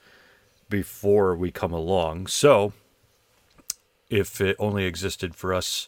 before 0.70 1.36
we 1.36 1.52
come 1.52 1.72
along 1.72 2.26
so 2.28 2.74
if 4.10 4.40
it 4.40 4.56
only 4.60 4.86
existed 4.86 5.36
for 5.36 5.54
us, 5.54 5.88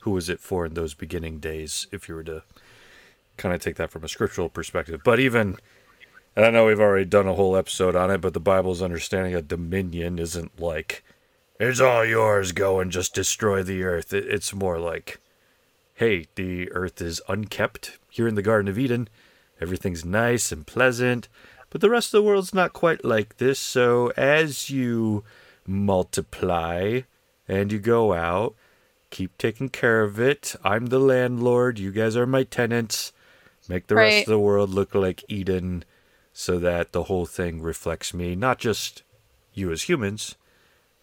who 0.00 0.12
was 0.12 0.28
it 0.28 0.40
for 0.40 0.66
in 0.66 0.74
those 0.74 0.94
beginning 0.94 1.38
days? 1.38 1.86
If 1.90 2.08
you 2.08 2.14
were 2.14 2.24
to 2.24 2.42
kind 3.36 3.54
of 3.54 3.60
take 3.60 3.76
that 3.76 3.90
from 3.90 4.04
a 4.04 4.08
scriptural 4.08 4.48
perspective, 4.48 5.00
but 5.04 5.20
even, 5.20 5.56
I 6.36 6.50
know 6.50 6.66
we've 6.66 6.80
already 6.80 7.04
done 7.04 7.26
a 7.26 7.34
whole 7.34 7.56
episode 7.56 7.96
on 7.96 8.10
it, 8.10 8.20
but 8.20 8.34
the 8.34 8.40
Bible's 8.40 8.82
understanding 8.82 9.34
of 9.34 9.48
dominion 9.48 10.18
isn't 10.18 10.60
like 10.60 11.04
it's 11.58 11.80
all 11.80 12.04
yours, 12.04 12.52
go 12.52 12.80
and 12.80 12.90
just 12.90 13.14
destroy 13.14 13.62
the 13.62 13.82
earth. 13.82 14.12
It's 14.12 14.54
more 14.54 14.78
like, 14.78 15.18
hey, 15.94 16.26
the 16.34 16.70
earth 16.72 17.00
is 17.00 17.20
unkept 17.28 17.98
here 18.10 18.28
in 18.28 18.34
the 18.34 18.42
Garden 18.42 18.68
of 18.68 18.78
Eden. 18.78 19.08
Everything's 19.60 20.04
nice 20.04 20.52
and 20.52 20.66
pleasant, 20.66 21.28
but 21.70 21.80
the 21.80 21.90
rest 21.90 22.08
of 22.08 22.18
the 22.18 22.28
world's 22.28 22.54
not 22.54 22.72
quite 22.72 23.04
like 23.04 23.38
this. 23.38 23.58
So 23.58 24.12
as 24.16 24.70
you 24.70 25.24
multiply, 25.66 27.00
and 27.48 27.72
you 27.72 27.78
go 27.78 28.12
out, 28.12 28.54
keep 29.10 29.36
taking 29.38 29.68
care 29.68 30.02
of 30.02 30.18
it. 30.18 30.54
I'm 30.64 30.86
the 30.86 30.98
landlord, 30.98 31.78
you 31.78 31.92
guys 31.92 32.16
are 32.16 32.26
my 32.26 32.42
tenants. 32.42 33.12
Make 33.68 33.86
the 33.86 33.96
right. 33.96 34.02
rest 34.02 34.28
of 34.28 34.32
the 34.32 34.38
world 34.38 34.70
look 34.70 34.94
like 34.94 35.24
Eden 35.28 35.84
so 36.32 36.58
that 36.58 36.92
the 36.92 37.04
whole 37.04 37.26
thing 37.26 37.62
reflects 37.62 38.12
me, 38.12 38.34
not 38.34 38.58
just 38.58 39.02
you 39.54 39.72
as 39.72 39.82
humans, 39.82 40.36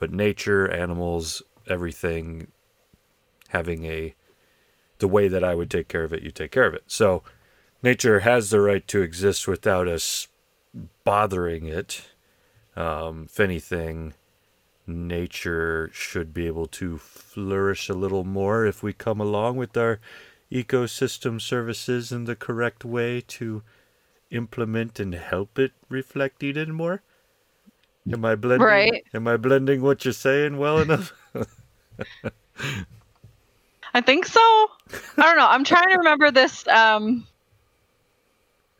but 0.03 0.11
nature, 0.11 0.69
animals, 0.69 1.41
everything 1.65 2.47
having 3.47 3.85
a 3.85 4.13
the 4.97 5.07
way 5.07 5.29
that 5.29 5.45
I 5.45 5.55
would 5.55 5.71
take 5.71 5.87
care 5.87 6.03
of 6.03 6.11
it, 6.11 6.23
you 6.23 6.29
take 6.29 6.51
care 6.51 6.65
of 6.65 6.73
it. 6.73 6.83
So 6.87 7.23
nature 7.81 8.19
has 8.19 8.49
the 8.49 8.59
right 8.59 8.85
to 8.89 9.01
exist 9.01 9.47
without 9.47 9.87
us 9.87 10.27
bothering 11.05 11.67
it. 11.67 12.01
Um, 12.75 13.27
if 13.29 13.39
anything, 13.39 14.13
nature 14.85 15.89
should 15.93 16.33
be 16.33 16.47
able 16.47 16.67
to 16.67 16.97
flourish 16.97 17.87
a 17.87 17.93
little 17.93 18.25
more 18.25 18.65
if 18.65 18.83
we 18.83 18.91
come 18.91 19.21
along 19.21 19.55
with 19.55 19.77
our 19.77 20.01
ecosystem 20.51 21.39
services 21.39 22.11
in 22.11 22.25
the 22.25 22.35
correct 22.35 22.83
way 22.83 23.21
to 23.21 23.63
implement 24.31 24.99
and 24.99 25.13
help 25.15 25.57
it 25.57 25.71
reflect 25.87 26.43
Eden 26.43 26.73
more? 26.73 27.03
Am 28.11 28.25
I 28.25 28.35
blending? 28.35 28.65
Right. 28.67 29.05
Am 29.13 29.27
I 29.27 29.37
blending 29.37 29.81
what 29.81 30.03
you're 30.03 30.13
saying 30.13 30.57
well 30.57 30.79
enough? 30.79 31.13
I 33.93 34.01
think 34.01 34.25
so. 34.25 34.41
I 34.41 35.21
don't 35.21 35.37
know. 35.37 35.47
I'm 35.47 35.63
trying 35.63 35.89
to 35.89 35.97
remember 35.97 36.31
this. 36.31 36.67
Um, 36.67 37.25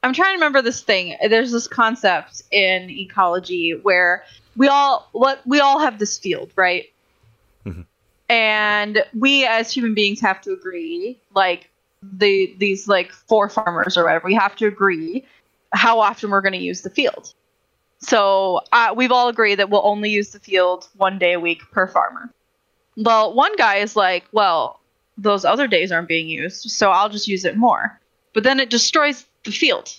I'm 0.02 0.14
trying 0.14 0.32
to 0.32 0.36
remember 0.36 0.62
this 0.62 0.82
thing. 0.82 1.16
There's 1.30 1.52
this 1.52 1.68
concept 1.68 2.44
in 2.52 2.90
ecology 2.90 3.72
where 3.72 4.26
we 4.58 4.68
all 4.68 5.08
what 5.14 5.42
we 5.46 5.60
all 5.60 5.80
have 5.80 6.00
this 6.00 6.18
field, 6.18 6.52
right? 6.56 6.92
Mhm. 7.66 7.86
And 8.28 9.06
we 9.18 9.46
as 9.46 9.72
human 9.72 9.94
beings 9.94 10.20
have 10.20 10.42
to 10.42 10.52
agree, 10.52 11.18
like 11.34 11.70
the 12.02 12.54
these 12.58 12.88
like 12.88 13.12
four 13.12 13.48
farmers 13.48 13.96
or 13.96 14.04
whatever, 14.04 14.26
we 14.26 14.34
have 14.34 14.56
to 14.58 14.68
agree 14.68 15.24
how 15.74 16.00
often 16.00 16.30
we're 16.30 16.42
going 16.42 16.54
to 16.54 16.60
use 16.60 16.82
the 16.82 16.90
field. 16.90 17.34
So 18.04 18.62
uh, 18.72 18.94
we've 18.96 19.12
all 19.12 19.30
agreed 19.30 19.56
that 19.56 19.70
we'll 19.70 19.86
only 19.86 20.10
use 20.10 20.32
the 20.32 20.40
field 20.40 20.88
one 20.98 21.18
day 21.18 21.34
a 21.34 21.40
week 21.40 21.62
per 21.72 21.88
farmer. 21.88 22.30
Well, 22.98 23.34
one 23.34 23.56
guy 23.56 23.78
is 23.78 23.96
like, 23.96 24.26
well, 24.32 24.80
those 25.18 25.46
other 25.46 25.68
days 25.68 25.92
aren't 25.92 26.08
being 26.08 26.28
used, 26.28 26.70
so 26.70 26.92
I'll 26.92 27.10
just 27.10 27.28
use 27.28 27.46
it 27.46 27.56
more. 27.56 28.00
But 28.34 28.44
then 28.44 28.60
it 28.60 28.70
destroys 28.70 29.26
the 29.46 29.52
field 29.52 29.96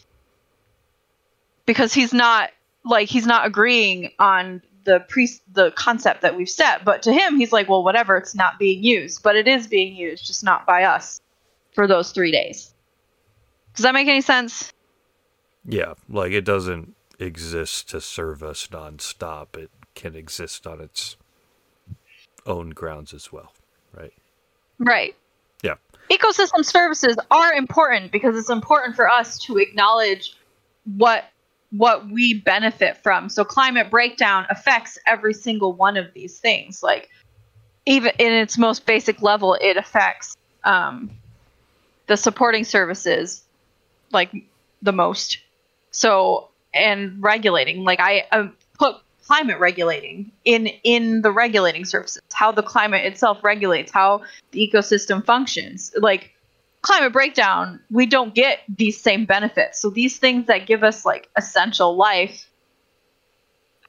because 1.67 1.95
he's 1.95 2.13
not 2.13 2.51
like 2.85 3.09
he's 3.09 3.27
not 3.27 3.47
agreeing 3.47 4.11
on 4.19 4.61
the 4.85 5.01
pre 5.09 5.29
the 5.53 5.71
concept 5.73 6.21
that 6.23 6.37
we've 6.37 6.49
set. 6.49 6.85
But 6.85 7.03
to 7.05 7.13
him, 7.13 7.39
he's 7.39 7.53
like, 7.53 7.69
well, 7.69 7.83
whatever, 7.83 8.17
it's 8.17 8.35
not 8.35 8.59
being 8.59 8.85
used, 8.85 9.23
but 9.23 9.35
it 9.35 9.49
is 9.49 9.67
being 9.67 9.97
used, 9.97 10.27
just 10.27 10.45
not 10.45 10.67
by 10.67 10.85
us 10.85 11.21
for 11.73 11.87
those 11.87 12.13
three 12.13 12.31
days. 12.31 12.73
Does 13.75 13.83
that 13.85 13.95
make 13.95 14.09
any 14.09 14.21
sense? 14.21 14.73
yeah, 15.67 15.95
like 16.09 16.33
it 16.33 16.45
doesn't 16.45 16.95
exist 17.19 17.89
to 17.91 18.01
serve 18.01 18.43
us 18.43 18.69
nonstop. 18.69 19.57
It 19.57 19.71
can 19.95 20.15
exist 20.15 20.67
on 20.67 20.81
its 20.81 21.17
own 22.47 22.71
grounds 22.71 23.15
as 23.15 23.33
well, 23.33 23.53
right? 23.97 24.13
Right. 24.79 25.15
Yeah. 25.63 25.75
ecosystem 26.11 26.65
services 26.65 27.17
are 27.31 27.53
important 27.55 28.13
because 28.13 28.37
it's 28.37 28.51
important 28.51 28.97
for 28.97 29.09
us 29.09 29.39
to 29.45 29.57
acknowledge 29.57 30.37
what 30.97 31.25
what 31.71 32.09
we 32.09 32.35
benefit 32.35 32.97
from. 33.03 33.29
So 33.29 33.45
climate 33.45 33.91
breakdown 33.91 34.47
affects 34.49 34.97
every 35.07 35.35
single 35.35 35.73
one 35.73 35.97
of 35.97 36.13
these 36.15 36.39
things. 36.39 36.83
Like 36.83 37.09
even 37.87 38.13
in 38.19 38.33
its 38.33 38.57
most 38.59 38.87
basic 38.87 39.23
level, 39.23 39.57
it 39.61 39.77
affects 39.77 40.37
um, 40.63 41.11
the 42.07 42.17
supporting 42.17 42.65
services 42.65 43.43
like 44.13 44.31
the 44.83 44.93
most. 44.93 45.39
So 45.91 46.51
and 46.75 47.23
regulating, 47.23 47.85
like 47.85 48.01
I 48.01 48.27
uh, 48.33 48.49
put 48.79 48.97
climate 49.27 49.59
regulating 49.59 50.31
in 50.45 50.67
in 50.83 51.23
the 51.23 51.31
regulating 51.31 51.85
services, 51.85 52.21
how 52.33 52.53
the 52.53 52.63
climate 52.63 53.05
itself 53.05 53.43
regulates, 53.43 53.93
how 53.93 54.23
the 54.51 54.69
ecosystem 54.69 55.25
functions. 55.25 55.93
Like 55.97 56.33
climate 56.83 57.13
breakdown, 57.13 57.81
we 57.91 58.07
don't 58.07 58.35
get 58.35 58.61
these 58.69 59.01
same 59.01 59.25
benefits. 59.25 59.81
So 59.81 59.91
these 59.91 60.19
things 60.19 60.47
that 60.47 60.67
give 60.67 60.85
us 60.85 61.05
like 61.05 61.29
essential 61.37 61.97
life 61.97 62.51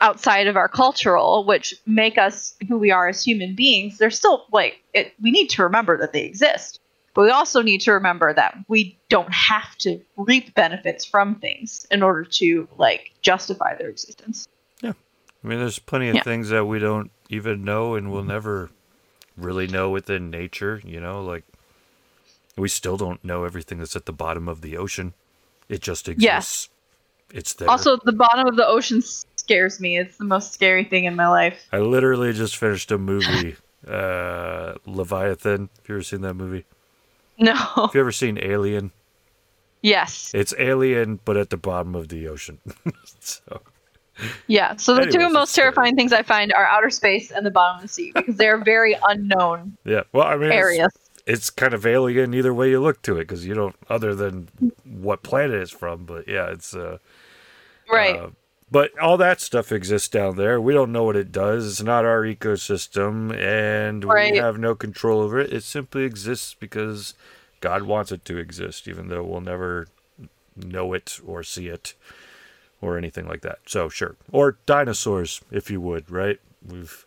outside 0.01 0.47
of 0.47 0.55
our 0.55 0.67
cultural, 0.67 1.45
which 1.45 1.75
make 1.85 2.17
us 2.17 2.55
who 2.67 2.77
we 2.77 2.91
are 2.91 3.07
as 3.07 3.23
human 3.23 3.55
beings, 3.55 3.97
they're 3.97 4.11
still 4.11 4.45
like 4.51 4.79
it, 4.93 5.13
we 5.21 5.31
need 5.31 5.49
to 5.51 5.63
remember 5.63 5.97
that 5.97 6.13
they 6.13 6.23
exist. 6.23 6.79
But 7.15 7.23
we 7.23 7.29
also 7.31 7.61
need 7.63 7.79
to 7.81 7.93
remember 7.93 8.33
that 8.33 8.57
we 8.67 8.99
don't 9.09 9.33
have 9.33 9.75
to 9.79 10.01
reap 10.17 10.53
benefits 10.53 11.05
from 11.05 11.35
things 11.39 11.87
in 11.89 12.03
order 12.03 12.25
to 12.25 12.67
like 12.77 13.13
justify 13.21 13.73
their 13.75 13.89
existence. 13.89 14.47
Yeah. 14.81 14.91
I 15.43 15.47
mean, 15.47 15.59
there's 15.59 15.79
plenty 15.79 16.09
of 16.09 16.15
Yeah. 16.15 16.23
things 16.23 16.49
that 16.49 16.65
we 16.65 16.77
don't 16.77 17.09
even 17.29 17.63
know 17.63 17.95
and 17.95 18.11
we'll 18.11 18.23
never 18.23 18.69
really 19.37 19.65
know 19.65 19.89
within 19.89 20.29
nature, 20.29 20.81
you 20.83 20.99
know, 20.99 21.23
like 21.23 21.45
we 22.57 22.67
still 22.67 22.97
don't 22.97 23.23
know 23.23 23.45
everything 23.45 23.79
that's 23.79 23.95
at 23.95 24.05
the 24.05 24.13
bottom 24.13 24.49
of 24.49 24.61
the 24.61 24.75
ocean. 24.75 25.13
It 25.69 25.81
just 25.81 26.09
exists. 26.09 26.23
Yes. 26.23 26.69
It's 27.33 27.53
there. 27.53 27.69
Also, 27.69 27.97
the 28.03 28.11
bottom 28.11 28.45
of 28.47 28.55
the 28.57 28.67
ocean 28.67 29.01
scares 29.35 29.79
me. 29.79 29.97
It's 29.97 30.17
the 30.17 30.25
most 30.25 30.53
scary 30.53 30.83
thing 30.83 31.05
in 31.05 31.15
my 31.15 31.27
life. 31.27 31.65
I 31.71 31.79
literally 31.79 32.33
just 32.33 32.55
finished 32.57 32.91
a 32.91 32.97
movie, 32.97 33.55
uh, 33.87 34.73
Leviathan. 34.85 35.69
Have 35.77 35.89
you 35.89 35.95
ever 35.95 36.03
seen 36.03 36.21
that 36.21 36.35
movie? 36.35 36.65
No. 37.37 37.53
Have 37.53 37.93
you 37.93 37.99
ever 37.99 38.11
seen 38.11 38.39
Alien? 38.41 38.91
Yes. 39.81 40.31
It's 40.33 40.53
Alien, 40.57 41.19
but 41.25 41.37
at 41.37 41.49
the 41.49 41.57
bottom 41.57 41.95
of 41.95 42.07
the 42.09 42.27
ocean. 42.27 42.59
so, 43.19 43.61
Yeah. 44.47 44.75
So 44.77 44.95
the 44.95 45.01
Anyways, 45.01 45.15
two 45.15 45.29
most 45.29 45.51
scary. 45.51 45.65
terrifying 45.65 45.95
things 45.95 46.13
I 46.13 46.23
find 46.23 46.53
are 46.53 46.65
outer 46.65 46.89
space 46.89 47.31
and 47.31 47.45
the 47.45 47.51
bottom 47.51 47.77
of 47.77 47.81
the 47.83 47.87
sea 47.87 48.11
because 48.15 48.37
they're 48.37 48.57
very 48.63 48.97
unknown 49.07 49.77
yeah. 49.83 50.03
Well, 50.13 50.25
I 50.25 50.37
mean, 50.37 50.51
it's, 50.51 50.97
it's 51.25 51.49
kind 51.49 51.73
of 51.73 51.85
alien 51.85 52.33
either 52.33 52.53
way 52.53 52.69
you 52.69 52.81
look 52.81 53.01
to 53.03 53.17
it 53.17 53.27
because 53.27 53.45
you 53.45 53.53
don't, 53.53 53.75
other 53.89 54.15
than 54.15 54.47
what 54.83 55.23
planet 55.23 55.61
it's 55.61 55.71
from. 55.71 56.05
But 56.05 56.27
yeah, 56.27 56.47
it's. 56.51 56.75
Uh, 56.75 56.97
Right. 57.91 58.15
Uh, 58.15 58.29
but 58.71 58.97
all 58.99 59.17
that 59.17 59.39
stuff 59.41 59.71
exists 59.71 60.07
down 60.09 60.35
there. 60.37 60.59
We 60.59 60.73
don't 60.73 60.91
know 60.91 61.03
what 61.03 61.15
it 61.15 61.31
does. 61.31 61.67
It's 61.67 61.81
not 61.83 62.05
our 62.05 62.21
ecosystem, 62.23 63.35
and 63.37 64.03
Right. 64.03 64.33
we 64.33 64.37
have 64.39 64.57
no 64.57 64.75
control 64.75 65.21
over 65.21 65.39
it. 65.39 65.53
It 65.53 65.63
simply 65.63 66.03
exists 66.03 66.55
because 66.59 67.13
God 67.61 67.83
wants 67.83 68.11
it 68.11 68.25
to 68.25 68.37
exist, 68.37 68.87
even 68.87 69.07
though 69.07 69.23
we'll 69.23 69.41
never 69.41 69.87
know 70.55 70.93
it 70.93 71.19
or 71.25 71.43
see 71.43 71.67
it 71.67 71.93
or 72.81 72.97
anything 72.97 73.27
like 73.27 73.41
that. 73.41 73.59
So 73.65 73.89
sure, 73.89 74.15
or 74.31 74.57
dinosaurs, 74.65 75.41
if 75.51 75.69
you 75.71 75.79
would, 75.81 76.09
right? 76.09 76.39
We've 76.67 77.05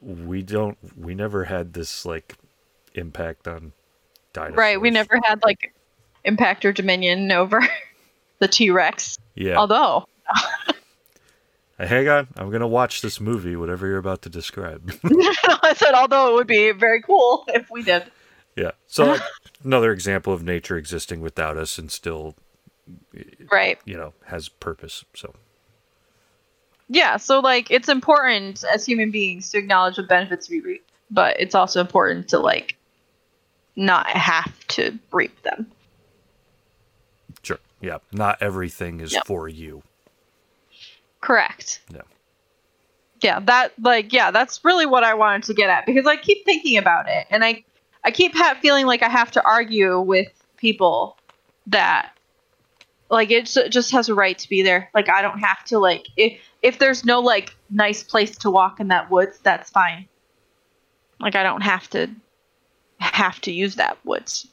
we 0.00 0.42
don't 0.42 0.78
we 0.96 1.14
never 1.14 1.44
had 1.44 1.72
this 1.72 2.04
like 2.06 2.36
impact 2.94 3.48
on 3.48 3.72
dinosaurs. 4.32 4.56
right. 4.58 4.80
We 4.80 4.90
never 4.90 5.18
had 5.24 5.42
like 5.42 5.74
impact 6.24 6.64
or 6.64 6.72
dominion 6.72 7.30
over 7.32 7.60
the 8.38 8.48
T 8.48 8.70
Rex. 8.70 9.18
Yeah. 9.34 9.56
Although, 9.56 10.06
hang 11.86 12.08
on, 12.08 12.28
I'm 12.36 12.50
gonna 12.50 12.66
watch 12.68 13.00
this 13.02 13.20
movie, 13.20 13.56
whatever 13.56 13.86
you're 13.86 13.98
about 13.98 14.22
to 14.22 14.28
describe. 14.30 14.92
I 15.04 15.74
said, 15.76 15.94
although 15.94 16.30
it 16.30 16.34
would 16.34 16.46
be 16.46 16.72
very 16.72 17.00
cool 17.02 17.44
if 17.48 17.70
we 17.70 17.82
did. 17.82 18.04
Yeah. 18.56 18.72
So 18.86 19.04
like, 19.12 19.22
another 19.64 19.92
example 19.92 20.32
of 20.32 20.42
nature 20.42 20.76
existing 20.76 21.20
without 21.20 21.56
us 21.56 21.78
and 21.78 21.90
still, 21.90 22.34
Right. 23.50 23.78
you 23.84 23.96
know, 23.96 24.12
has 24.26 24.48
purpose. 24.48 25.04
So 25.14 25.34
Yeah. 26.88 27.16
So, 27.18 27.38
like, 27.40 27.70
it's 27.70 27.88
important 27.88 28.64
as 28.64 28.84
human 28.84 29.10
beings 29.12 29.50
to 29.50 29.58
acknowledge 29.58 29.96
the 29.96 30.02
benefits 30.02 30.50
we 30.50 30.60
reap, 30.60 30.84
but 31.10 31.38
it's 31.38 31.54
also 31.54 31.80
important 31.80 32.28
to, 32.30 32.38
like, 32.40 32.76
not 33.76 34.08
have 34.08 34.52
to 34.68 34.98
reap 35.12 35.40
them. 35.42 35.70
sure. 37.42 37.58
Yeah. 37.80 37.98
Not 38.12 38.42
everything 38.42 39.00
is 39.00 39.12
Yep. 39.12 39.26
for 39.26 39.48
you. 39.48 39.82
Correct. 41.20 41.80
Yeah. 41.92 42.00
Yeah, 43.20 43.40
that 43.40 43.72
like 43.80 44.12
yeah, 44.12 44.30
that's 44.30 44.64
really 44.64 44.86
what 44.86 45.04
I 45.04 45.14
wanted 45.14 45.42
to 45.44 45.54
get 45.54 45.68
at 45.68 45.84
because 45.86 46.06
I 46.06 46.16
keep 46.16 46.44
thinking 46.46 46.78
about 46.78 47.08
it 47.08 47.26
and 47.30 47.44
I 47.44 47.64
I 48.02 48.10
keep 48.10 48.34
ha- 48.34 48.56
feeling 48.62 48.86
like 48.86 49.02
I 49.02 49.08
have 49.10 49.30
to 49.32 49.44
argue 49.44 50.00
with 50.00 50.28
people 50.56 51.18
that 51.66 52.12
like 53.10 53.30
it 53.30 53.44
just 53.68 53.90
has 53.92 54.08
a 54.08 54.14
right 54.14 54.38
to 54.38 54.48
be 54.48 54.62
there. 54.62 54.88
Like 54.94 55.10
I 55.10 55.20
don't 55.20 55.40
have 55.40 55.62
to 55.66 55.78
like 55.78 56.06
if 56.16 56.40
if 56.62 56.78
there's 56.78 57.04
no 57.04 57.20
like 57.20 57.54
nice 57.68 58.02
place 58.02 58.38
to 58.38 58.50
walk 58.50 58.80
in 58.80 58.88
that 58.88 59.10
woods, 59.10 59.38
that's 59.42 59.68
fine. 59.68 60.08
Like 61.18 61.36
I 61.36 61.42
don't 61.42 61.60
have 61.62 61.90
to 61.90 62.08
have 62.98 63.38
to 63.42 63.52
use 63.52 63.74
that 63.76 63.98
woods, 64.04 64.46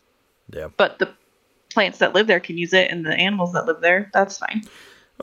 Yeah. 0.54 0.68
but 0.76 1.00
the 1.00 1.14
plants 1.74 2.00
that 2.00 2.14
live 2.14 2.28
there 2.28 2.40
can 2.42 2.58
use 2.58 2.74
it 2.74 2.92
and 2.92 3.06
the 3.06 3.14
animals 3.14 3.54
that 3.54 3.66
live 3.66 3.80
there, 3.82 4.10
that's 4.14 4.38
fine. 4.38 4.64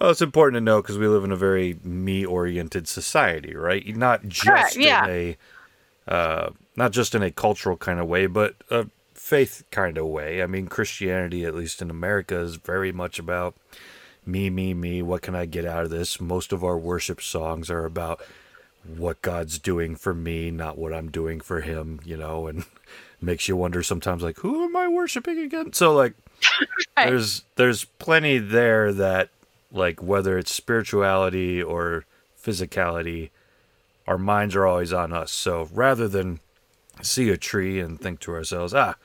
Well, 0.00 0.10
it's 0.10 0.22
important 0.22 0.56
to 0.56 0.60
know 0.60 0.82
because 0.82 0.98
we 0.98 1.06
live 1.06 1.24
in 1.24 1.30
a 1.32 1.36
very 1.36 1.78
me-oriented 1.84 2.88
society, 2.88 3.54
right? 3.54 3.84
Not 3.96 4.24
just 4.26 4.46
Correct, 4.46 4.76
yeah. 4.76 5.04
in 5.06 5.10
a, 6.08 6.12
uh, 6.12 6.50
not 6.76 6.92
just 6.92 7.14
in 7.14 7.22
a 7.22 7.30
cultural 7.30 7.76
kind 7.76 8.00
of 8.00 8.08
way, 8.08 8.26
but 8.26 8.56
a 8.70 8.86
faith 9.14 9.62
kind 9.70 9.96
of 9.96 10.06
way. 10.06 10.42
I 10.42 10.46
mean, 10.46 10.66
Christianity, 10.66 11.44
at 11.44 11.54
least 11.54 11.80
in 11.80 11.90
America, 11.90 12.36
is 12.40 12.56
very 12.56 12.90
much 12.92 13.18
about 13.20 13.54
me, 14.26 14.50
me, 14.50 14.74
me. 14.74 15.00
What 15.00 15.22
can 15.22 15.34
I 15.36 15.46
get 15.46 15.64
out 15.64 15.84
of 15.84 15.90
this? 15.90 16.20
Most 16.20 16.52
of 16.52 16.64
our 16.64 16.76
worship 16.76 17.22
songs 17.22 17.70
are 17.70 17.84
about 17.84 18.20
what 18.96 19.22
God's 19.22 19.58
doing 19.58 19.94
for 19.96 20.12
me, 20.12 20.50
not 20.50 20.76
what 20.76 20.92
I'm 20.92 21.10
doing 21.10 21.40
for 21.40 21.60
Him. 21.60 22.00
You 22.04 22.16
know, 22.16 22.48
and 22.48 22.64
makes 23.20 23.48
you 23.48 23.56
wonder 23.56 23.82
sometimes, 23.82 24.22
like, 24.22 24.38
who 24.38 24.64
am 24.64 24.76
I 24.76 24.88
worshiping 24.88 25.38
again? 25.38 25.72
So, 25.72 25.94
like, 25.94 26.14
Right. 26.96 27.08
there's 27.08 27.44
there's 27.56 27.84
plenty 27.84 28.38
there 28.38 28.92
that 28.92 29.30
like 29.74 30.02
whether 30.02 30.38
it's 30.38 30.52
spirituality 30.52 31.62
or 31.62 32.06
physicality 32.40 33.30
our 34.06 34.18
minds 34.18 34.54
are 34.54 34.66
always 34.66 34.92
on 34.92 35.12
us. 35.12 35.32
So 35.32 35.68
rather 35.72 36.08
than 36.08 36.40
see 37.02 37.30
a 37.30 37.36
tree 37.36 37.80
and 37.80 38.00
think 38.00 38.20
to 38.20 38.34
ourselves, 38.34 38.74
ah, 38.74 38.96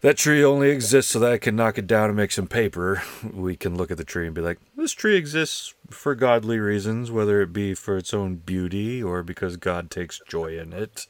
that 0.00 0.16
tree 0.16 0.44
only 0.44 0.70
exists 0.70 1.12
so 1.12 1.18
that 1.20 1.32
I 1.32 1.38
can 1.38 1.56
knock 1.56 1.78
it 1.78 1.86
down 1.86 2.08
and 2.08 2.16
make 2.16 2.32
some 2.32 2.46
paper, 2.46 3.02
we 3.32 3.56
can 3.56 3.76
look 3.76 3.90
at 3.90 3.96
the 3.96 4.04
tree 4.04 4.26
and 4.26 4.34
be 4.34 4.40
like, 4.40 4.58
this 4.76 4.92
tree 4.92 5.16
exists 5.16 5.74
for 5.90 6.14
godly 6.14 6.58
reasons, 6.58 7.10
whether 7.10 7.42
it 7.42 7.52
be 7.52 7.74
for 7.74 7.96
its 7.96 8.14
own 8.14 8.36
beauty 8.36 9.02
or 9.02 9.22
because 9.22 9.56
God 9.56 9.90
takes 9.90 10.20
joy 10.28 10.58
in 10.58 10.72
it 10.72 11.06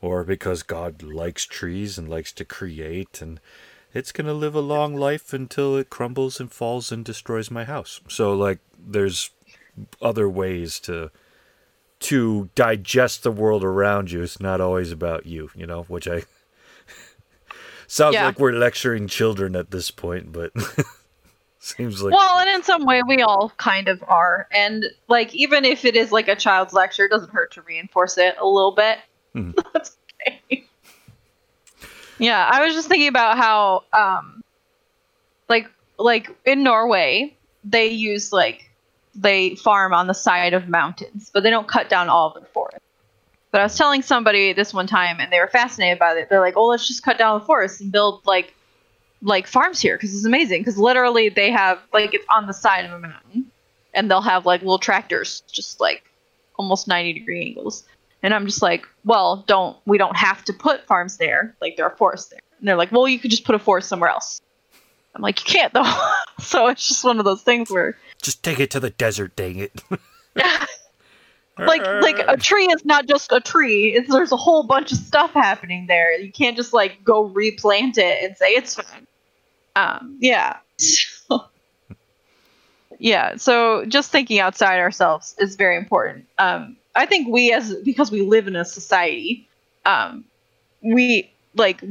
or 0.00 0.24
because 0.24 0.62
God 0.62 1.02
likes 1.02 1.44
trees 1.44 1.98
and 1.98 2.08
likes 2.08 2.32
to 2.32 2.44
create 2.44 3.20
and 3.20 3.40
it's 3.92 4.12
going 4.12 4.26
to 4.26 4.32
live 4.32 4.54
a 4.54 4.60
long 4.60 4.94
life 4.94 5.32
until 5.32 5.76
it 5.76 5.90
crumbles 5.90 6.40
and 6.40 6.52
falls 6.52 6.92
and 6.92 7.04
destroys 7.04 7.50
my 7.50 7.64
house. 7.64 8.00
So 8.08 8.34
like 8.34 8.60
there's 8.78 9.30
other 10.00 10.28
ways 10.28 10.78
to 10.80 11.10
to 12.00 12.48
digest 12.54 13.22
the 13.22 13.30
world 13.30 13.62
around 13.62 14.10
you. 14.10 14.22
It's 14.22 14.40
not 14.40 14.60
always 14.60 14.90
about 14.90 15.26
you, 15.26 15.50
you 15.54 15.66
know, 15.66 15.82
which 15.82 16.08
I 16.08 16.22
sounds 17.86 18.14
yeah. 18.14 18.26
like 18.26 18.38
we're 18.38 18.52
lecturing 18.52 19.06
children 19.06 19.54
at 19.54 19.70
this 19.70 19.90
point, 19.90 20.32
but 20.32 20.52
seems 21.58 22.02
like 22.02 22.14
Well, 22.14 22.38
and 22.38 22.48
in 22.48 22.62
some 22.62 22.86
way 22.86 23.02
we 23.06 23.22
all 23.22 23.52
kind 23.58 23.88
of 23.88 24.02
are. 24.06 24.48
And 24.50 24.86
like 25.08 25.34
even 25.34 25.64
if 25.64 25.84
it 25.84 25.94
is 25.96 26.10
like 26.10 26.28
a 26.28 26.36
child's 26.36 26.72
lecture, 26.72 27.04
it 27.04 27.10
doesn't 27.10 27.32
hurt 27.32 27.52
to 27.52 27.62
reinforce 27.62 28.16
it 28.18 28.34
a 28.38 28.46
little 28.46 28.72
bit. 28.72 28.98
Mm-hmm. 29.34 29.58
That's 29.74 29.96
okay. 30.26 30.64
Yeah, 32.20 32.48
I 32.50 32.64
was 32.64 32.74
just 32.74 32.88
thinking 32.88 33.08
about 33.08 33.38
how 33.38 33.84
um 33.92 34.42
like 35.48 35.68
like 35.98 36.28
in 36.44 36.62
Norway, 36.62 37.34
they 37.64 37.88
use 37.88 38.32
like 38.32 38.70
they 39.14 39.56
farm 39.56 39.92
on 39.94 40.06
the 40.06 40.14
side 40.14 40.54
of 40.54 40.68
mountains, 40.68 41.30
but 41.32 41.42
they 41.42 41.50
don't 41.50 41.66
cut 41.66 41.88
down 41.88 42.08
all 42.08 42.28
of 42.28 42.42
the 42.42 42.48
forest. 42.48 42.78
But 43.50 43.62
I 43.62 43.64
was 43.64 43.76
telling 43.76 44.02
somebody 44.02 44.52
this 44.52 44.72
one 44.72 44.86
time, 44.86 45.18
and 45.18 45.32
they 45.32 45.40
were 45.40 45.48
fascinated 45.48 45.98
by 45.98 46.12
it. 46.12 46.28
They're 46.30 46.40
like, 46.40 46.56
"Oh, 46.56 46.66
let's 46.66 46.86
just 46.86 47.02
cut 47.02 47.18
down 47.18 47.40
the 47.40 47.46
forest 47.46 47.80
and 47.80 47.90
build 47.90 48.26
like 48.26 48.54
like 49.22 49.46
farms 49.46 49.80
here 49.80 49.96
because 49.96 50.14
it's 50.14 50.24
amazing. 50.26 50.60
Because 50.60 50.78
literally, 50.78 51.30
they 51.30 51.50
have 51.50 51.80
like 51.92 52.14
it's 52.14 52.26
on 52.30 52.46
the 52.46 52.54
side 52.54 52.84
of 52.84 52.92
a 52.92 52.98
mountain, 52.98 53.50
and 53.94 54.10
they'll 54.10 54.20
have 54.22 54.46
like 54.46 54.60
little 54.62 54.78
tractors, 54.78 55.42
just 55.50 55.80
like 55.80 56.04
almost 56.58 56.86
ninety 56.86 57.14
degree 57.14 57.46
angles. 57.46 57.84
And 58.22 58.34
I'm 58.34 58.46
just 58.46 58.62
like, 58.62 58.86
well, 59.04 59.44
don't 59.46 59.76
we 59.86 59.98
don't 59.98 60.16
have 60.16 60.44
to 60.44 60.52
put 60.52 60.86
farms 60.86 61.16
there? 61.16 61.54
Like 61.60 61.76
there 61.76 61.86
are 61.86 61.96
forests 61.96 62.28
there. 62.30 62.40
And 62.58 62.68
they're 62.68 62.76
like, 62.76 62.92
well, 62.92 63.08
you 63.08 63.18
could 63.18 63.30
just 63.30 63.44
put 63.44 63.54
a 63.54 63.58
forest 63.58 63.88
somewhere 63.88 64.10
else. 64.10 64.40
I'm 65.14 65.22
like, 65.22 65.40
you 65.40 65.52
can't 65.52 65.72
though. 65.72 66.10
so 66.40 66.68
it's 66.68 66.86
just 66.86 67.04
one 67.04 67.18
of 67.18 67.24
those 67.24 67.42
things 67.42 67.70
where 67.70 67.96
just 68.22 68.42
take 68.42 68.60
it 68.60 68.70
to 68.72 68.80
the 68.80 68.90
desert, 68.90 69.36
dang 69.36 69.58
it. 69.58 69.82
like 71.58 71.84
like 71.84 72.18
a 72.26 72.36
tree 72.36 72.66
is 72.66 72.84
not 72.84 73.06
just 73.06 73.32
a 73.32 73.40
tree. 73.40 73.92
It's 73.94 74.10
there's 74.10 74.32
a 74.32 74.36
whole 74.36 74.62
bunch 74.62 74.92
of 74.92 74.98
stuff 74.98 75.32
happening 75.32 75.86
there. 75.86 76.18
You 76.18 76.32
can't 76.32 76.56
just 76.56 76.72
like 76.72 77.02
go 77.04 77.24
replant 77.24 77.98
it 77.98 78.22
and 78.22 78.36
say 78.36 78.50
it's 78.50 78.76
fine. 78.76 79.06
Um, 79.76 80.16
yeah. 80.20 80.58
yeah. 82.98 83.36
So 83.36 83.84
just 83.86 84.10
thinking 84.10 84.38
outside 84.40 84.78
ourselves 84.78 85.34
is 85.38 85.56
very 85.56 85.76
important. 85.76 86.26
Um, 86.38 86.76
I 87.00 87.06
think 87.06 87.28
we 87.28 87.52
as 87.52 87.74
because 87.76 88.10
we 88.10 88.20
live 88.20 88.46
in 88.46 88.56
a 88.56 88.64
society, 88.64 89.48
um, 89.86 90.24
we 90.82 91.32
like 91.54 91.82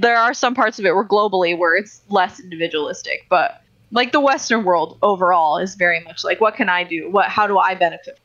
there 0.00 0.16
are 0.16 0.34
some 0.34 0.54
parts 0.54 0.78
of 0.78 0.84
it 0.84 0.94
where 0.94 1.04
globally 1.04 1.56
where 1.56 1.76
it's 1.76 2.02
less 2.08 2.40
individualistic, 2.40 3.26
but 3.30 3.62
like 3.92 4.10
the 4.12 4.20
Western 4.20 4.64
world 4.64 4.98
overall 5.00 5.58
is 5.58 5.76
very 5.76 6.00
much 6.00 6.24
like, 6.24 6.40
what 6.40 6.56
can 6.56 6.68
I 6.68 6.82
do? 6.84 7.08
What, 7.08 7.28
how 7.28 7.46
do 7.46 7.56
I 7.56 7.74
benefit? 7.74 8.18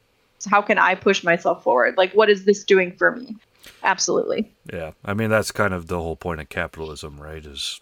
How 0.50 0.62
can 0.62 0.78
I 0.78 0.96
push 0.96 1.24
myself 1.24 1.63
forward? 1.63 1.96
Like, 1.98 2.13
what 2.13 2.30
is 2.30 2.46
this 2.46 2.63
doing 2.63 2.91
for 2.98 3.15
me? 3.15 3.38
Absolutely. 3.84 4.52
Yeah. 4.74 4.91
I 5.06 5.13
mean, 5.13 5.30
that's 5.30 5.52
kind 5.52 5.74
of 5.74 5.88
the 5.88 6.02
whole 6.02 6.17
point 6.17 6.41
of 6.41 6.50
capitalism, 6.50 7.22
right? 7.22 7.46
Is 7.46 7.80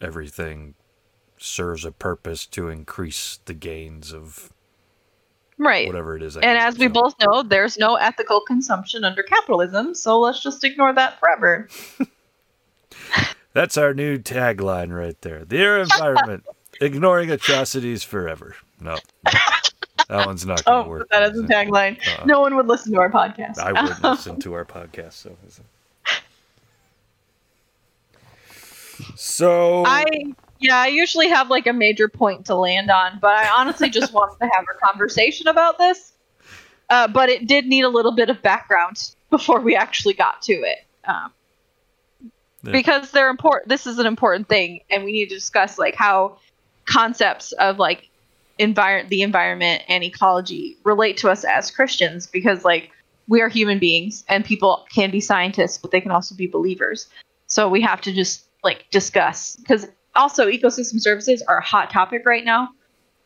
everything 0.00 0.74
serves 1.36 1.84
a 1.84 1.92
purpose 1.92 2.46
to 2.46 2.68
increase 2.68 3.40
the 3.44 3.54
gains 3.54 4.12
of 4.12 4.52
right 5.60 5.86
whatever 5.86 6.16
it 6.16 6.22
is 6.22 6.36
and 6.36 6.58
as 6.58 6.78
we 6.78 6.88
both 6.88 7.14
know 7.20 7.42
there's 7.42 7.78
no 7.78 7.94
ethical 7.96 8.40
consumption 8.40 9.04
under 9.04 9.22
capitalism 9.22 9.94
so 9.94 10.18
let's 10.18 10.42
just 10.42 10.64
ignore 10.64 10.92
that 10.92 11.18
forever 11.20 11.68
that's 13.52 13.76
our 13.76 13.94
new 13.94 14.18
tagline 14.18 14.96
right 14.96 15.20
there 15.20 15.44
the 15.44 15.80
environment 15.80 16.44
ignoring 16.80 17.30
atrocities 17.30 18.02
forever. 18.02 18.56
No, 18.80 18.96
that 20.08 20.26
one's 20.26 20.46
not 20.46 20.64
going 20.64 20.84
to 20.84 20.86
oh, 20.86 20.90
work. 20.90 21.08
That 21.10 21.30
is 21.30 21.38
a 21.38 21.42
tagline. 21.42 21.98
Uh, 22.06 22.24
no 22.24 22.40
one 22.40 22.56
would 22.56 22.66
listen 22.66 22.92
to 22.92 23.00
our 23.00 23.10
podcast. 23.10 23.58
I 23.58 23.82
would 23.82 24.02
listen 24.02 24.40
to 24.40 24.54
our 24.54 24.64
podcast. 24.64 25.12
So, 25.12 25.36
so 29.14 29.84
I 29.86 30.04
yeah, 30.60 30.78
I 30.78 30.88
usually 30.88 31.28
have 31.28 31.50
like 31.50 31.66
a 31.66 31.72
major 31.72 32.08
point 32.08 32.46
to 32.46 32.54
land 32.54 32.90
on, 32.90 33.18
but 33.20 33.32
I 33.32 33.48
honestly 33.48 33.88
just 33.90 34.12
wanted 34.14 34.38
to 34.38 34.50
have 34.54 34.64
a 34.72 34.86
conversation 34.86 35.48
about 35.48 35.78
this. 35.78 36.12
Uh, 36.88 37.08
but 37.08 37.28
it 37.28 37.46
did 37.46 37.66
need 37.66 37.84
a 37.84 37.88
little 37.88 38.12
bit 38.12 38.30
of 38.30 38.42
background 38.42 39.14
before 39.30 39.60
we 39.60 39.76
actually 39.76 40.14
got 40.14 40.42
to 40.42 40.52
it. 40.52 40.78
Um, 41.04 41.32
yeah. 42.62 42.72
Because 42.72 43.10
they're 43.10 43.30
important. 43.30 43.68
This 43.68 43.86
is 43.86 43.98
an 43.98 44.06
important 44.06 44.48
thing, 44.48 44.80
and 44.90 45.04
we 45.04 45.12
need 45.12 45.28
to 45.28 45.34
discuss 45.34 45.78
like 45.78 45.94
how 45.94 46.38
concepts 46.84 47.52
of 47.52 47.78
like 47.78 48.10
envir- 48.58 49.08
the 49.08 49.22
environment 49.22 49.82
and 49.88 50.04
ecology 50.04 50.76
relate 50.84 51.16
to 51.18 51.30
us 51.30 51.44
as 51.44 51.70
Christians 51.70 52.26
because 52.26 52.64
like 52.64 52.90
we 53.28 53.40
are 53.40 53.48
human 53.48 53.78
beings 53.78 54.24
and 54.28 54.44
people 54.44 54.84
can 54.92 55.10
be 55.10 55.20
scientists 55.20 55.78
but 55.78 55.92
they 55.92 56.00
can 56.00 56.10
also 56.10 56.34
be 56.34 56.46
believers. 56.46 57.08
So 57.46 57.68
we 57.68 57.80
have 57.80 58.00
to 58.02 58.12
just 58.12 58.44
like 58.62 58.86
discuss 58.90 59.56
because 59.56 59.86
also 60.14 60.46
ecosystem 60.46 61.00
services 61.00 61.42
are 61.42 61.58
a 61.58 61.64
hot 61.64 61.90
topic 61.90 62.22
right 62.26 62.44
now. 62.44 62.70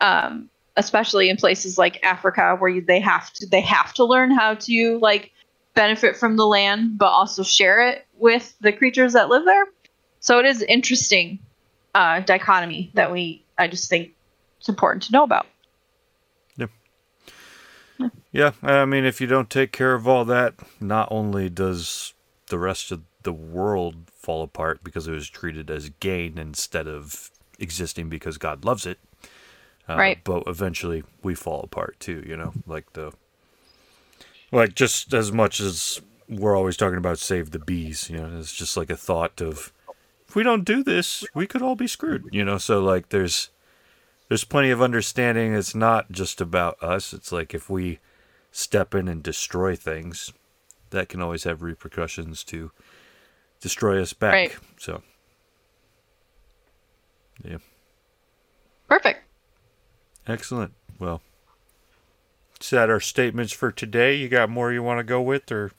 Um, 0.01 0.51
especially 0.77 1.31
in 1.31 1.37
places 1.37 1.79
like 1.79 2.05
Africa 2.05 2.57
where 2.59 2.71
you, 2.71 2.81
they 2.81 3.01
have 3.01 3.33
to 3.35 3.47
they 3.47 3.61
have 3.61 3.95
to 3.95 4.05
learn 4.05 4.31
how 4.31 4.55
to 4.55 4.99
like 5.01 5.31
benefit 5.75 6.17
from 6.17 6.37
the 6.37 6.47
land 6.47 6.99
but 6.99 7.07
also 7.07 7.43
share 7.43 7.89
it 7.89 8.07
with 8.19 8.55
the 8.61 8.73
creatures 8.73 9.13
that 9.13 9.29
live 9.29 9.45
there. 9.45 9.67
So 10.21 10.39
it 10.39 10.47
is 10.47 10.63
interesting 10.63 11.39
uh, 11.95 12.21
dichotomy 12.21 12.91
that 12.95 13.13
we 13.13 13.45
I 13.57 13.69
just 13.69 13.89
think 13.89 14.13
it's 14.59 14.69
important 14.69 15.05
to 15.05 15.13
know 15.13 15.23
about. 15.23 15.47
Yeah. 16.57 16.67
yeah. 17.99 18.09
Yeah, 18.33 18.51
I 18.63 18.85
mean, 18.85 19.05
if 19.05 19.21
you 19.21 19.27
don't 19.27 19.51
take 19.51 19.71
care 19.71 19.95
of 19.95 20.09
all 20.09 20.25
that, 20.25 20.55
not 20.81 21.07
only 21.11 21.49
does 21.49 22.15
the 22.49 22.59
rest 22.59 22.91
of 22.91 23.03
the 23.23 23.33
world 23.33 24.11
fall 24.25 24.43
apart 24.43 24.83
because 24.83 25.07
it 25.07 25.13
was 25.13 25.29
treated 25.29 25.71
as 25.71 25.91
gain 26.01 26.39
instead 26.39 26.89
of 26.89 27.31
existing 27.59 28.09
because 28.09 28.39
God 28.39 28.65
loves 28.65 28.87
it, 28.87 28.99
uh, 29.89 29.97
right? 29.97 30.19
But 30.25 30.45
eventually 30.47 31.05
we 31.23 31.35
fall 31.35 31.61
apart 31.63 32.01
too. 32.01 32.25
You 32.27 32.37
know, 32.37 32.53
like 32.67 32.93
the 32.95 33.13
like 34.51 34.75
just 34.75 35.13
as 35.13 35.31
much 35.31 35.61
as 35.61 36.01
we're 36.29 36.57
always 36.57 36.77
talking 36.77 36.99
about 36.99 37.19
save 37.19 37.51
the 37.51 37.59
bees. 37.59 38.09
You 38.11 38.19
know, 38.19 38.39
it's 38.39 38.55
just 38.55 38.77
like 38.77 38.91
a 38.91 38.97
thought 38.97 39.41
of 39.41 39.73
if 40.29 40.35
we 40.35 40.43
don't 40.43 40.65
do 40.65 40.83
this, 40.83 41.25
we 41.35 41.47
could 41.47 41.63
all 41.63 41.77
be 41.77 41.87
screwed, 41.87 42.29
you 42.33 42.45
know. 42.45 42.59
So 42.59 42.81
like, 42.83 43.11
there's 43.11 43.51
there's 44.29 44.45
plenty 44.45 44.71
of 44.71 44.83
understanding. 44.83 45.55
It's 45.55 45.75
not 45.75 46.11
just 46.11 46.41
about 46.41 46.83
us. 46.83 47.13
It's 47.13 47.31
like 47.31 47.55
if 47.55 47.69
we 47.69 48.01
step 48.51 48.95
in 48.95 49.07
and 49.09 49.23
destroy 49.23 49.77
things, 49.77 50.33
that 50.91 51.09
can 51.09 51.21
always 51.21 51.45
have 51.45 51.63
repercussions 51.63 52.43
to 52.45 52.71
destroy 53.65 54.01
us 54.03 54.13
back. 54.13 54.33
Right. 54.33 54.57
So, 54.79 55.03
yeah. 57.43 57.57
Perfect. 58.91 59.21
Excellent. 60.27 60.75
Well, 60.99 61.23
is 62.61 62.69
that 62.69 62.91
our 62.91 63.01
statements 63.01 63.55
for 63.55 63.73
today? 63.73 64.17
You 64.17 64.29
got 64.29 64.51
more 64.51 64.71
you 64.71 64.83
want 64.83 64.99
to 64.99 65.03
go 65.05 65.23
with, 65.23 65.51
or? 65.51 65.73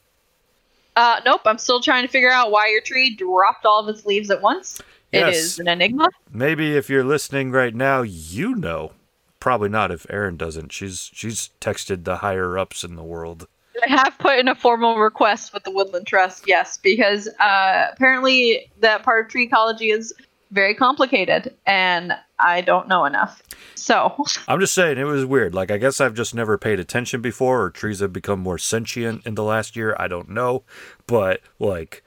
Uh, 0.95 1.21
nope. 1.25 1.41
I'm 1.45 1.59
still 1.59 1.79
trying 1.79 2.03
to 2.03 2.11
figure 2.11 2.31
out 2.31 2.49
why 2.49 2.69
your 2.69 2.81
tree 2.81 3.15
dropped 3.15 3.67
all 3.67 3.87
of 3.87 3.95
its 3.95 4.03
leaves 4.07 4.31
at 4.31 4.41
once. 4.41 4.81
Yes. 5.11 5.27
It 5.27 5.37
is 5.37 5.59
an 5.59 5.67
enigma. 5.67 6.09
Maybe 6.31 6.75
if 6.75 6.89
you're 6.89 7.03
listening 7.03 7.51
right 7.51 7.75
now, 7.75 8.01
you 8.01 8.55
know. 8.55 8.93
Probably 9.39 9.69
not 9.69 9.91
if 9.91 10.07
Erin 10.09 10.37
doesn't. 10.37 10.71
She's 10.71 11.11
she's 11.13 11.51
texted 11.61 12.03
the 12.03 12.17
higher 12.17 12.57
ups 12.57 12.83
in 12.83 12.95
the 12.95 13.03
world. 13.03 13.47
I 13.83 13.89
have 13.89 14.17
put 14.19 14.39
in 14.39 14.47
a 14.47 14.55
formal 14.55 14.97
request 14.97 15.53
with 15.53 15.63
the 15.63 15.71
Woodland 15.71 16.07
Trust, 16.07 16.45
yes, 16.47 16.77
because 16.77 17.27
uh, 17.39 17.87
apparently 17.91 18.71
that 18.79 19.03
part 19.03 19.25
of 19.25 19.31
tree 19.31 19.43
ecology 19.43 19.91
is 19.91 20.13
very 20.51 20.73
complicated, 20.73 21.53
and 21.65 22.13
I 22.39 22.61
don't 22.61 22.87
know 22.87 23.05
enough. 23.05 23.43
So 23.75 24.15
I'm 24.47 24.59
just 24.59 24.73
saying 24.73 24.97
it 24.97 25.03
was 25.03 25.25
weird. 25.25 25.53
Like 25.53 25.71
I 25.71 25.77
guess 25.77 25.99
I've 26.01 26.13
just 26.13 26.33
never 26.33 26.57
paid 26.57 26.79
attention 26.79 27.21
before, 27.21 27.63
or 27.63 27.69
trees 27.69 27.99
have 27.99 28.13
become 28.13 28.39
more 28.39 28.57
sentient 28.57 29.25
in 29.25 29.35
the 29.35 29.43
last 29.43 29.75
year. 29.75 29.95
I 29.99 30.07
don't 30.07 30.29
know, 30.29 30.63
but 31.07 31.41
like 31.59 32.03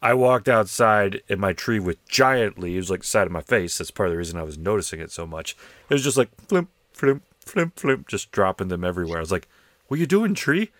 I 0.00 0.14
walked 0.14 0.48
outside 0.48 1.22
in 1.28 1.38
my 1.38 1.52
tree 1.52 1.78
with 1.78 2.04
giant 2.08 2.58
leaves 2.58 2.90
like 2.90 3.00
the 3.00 3.06
side 3.06 3.26
of 3.26 3.32
my 3.32 3.42
face. 3.42 3.78
That's 3.78 3.90
part 3.90 4.08
of 4.08 4.12
the 4.12 4.18
reason 4.18 4.38
I 4.38 4.42
was 4.42 4.58
noticing 4.58 5.00
it 5.00 5.12
so 5.12 5.26
much. 5.26 5.56
It 5.88 5.94
was 5.94 6.02
just 6.02 6.16
like 6.16 6.30
flimp, 6.48 6.70
flimp, 6.92 7.22
flimp, 7.40 7.76
flimp, 7.78 8.08
just 8.08 8.32
dropping 8.32 8.68
them 8.68 8.84
everywhere. 8.84 9.18
I 9.18 9.20
was 9.20 9.32
like, 9.32 9.48
"What 9.86 9.98
are 9.98 10.00
you 10.00 10.06
doing, 10.06 10.34
tree?" 10.34 10.70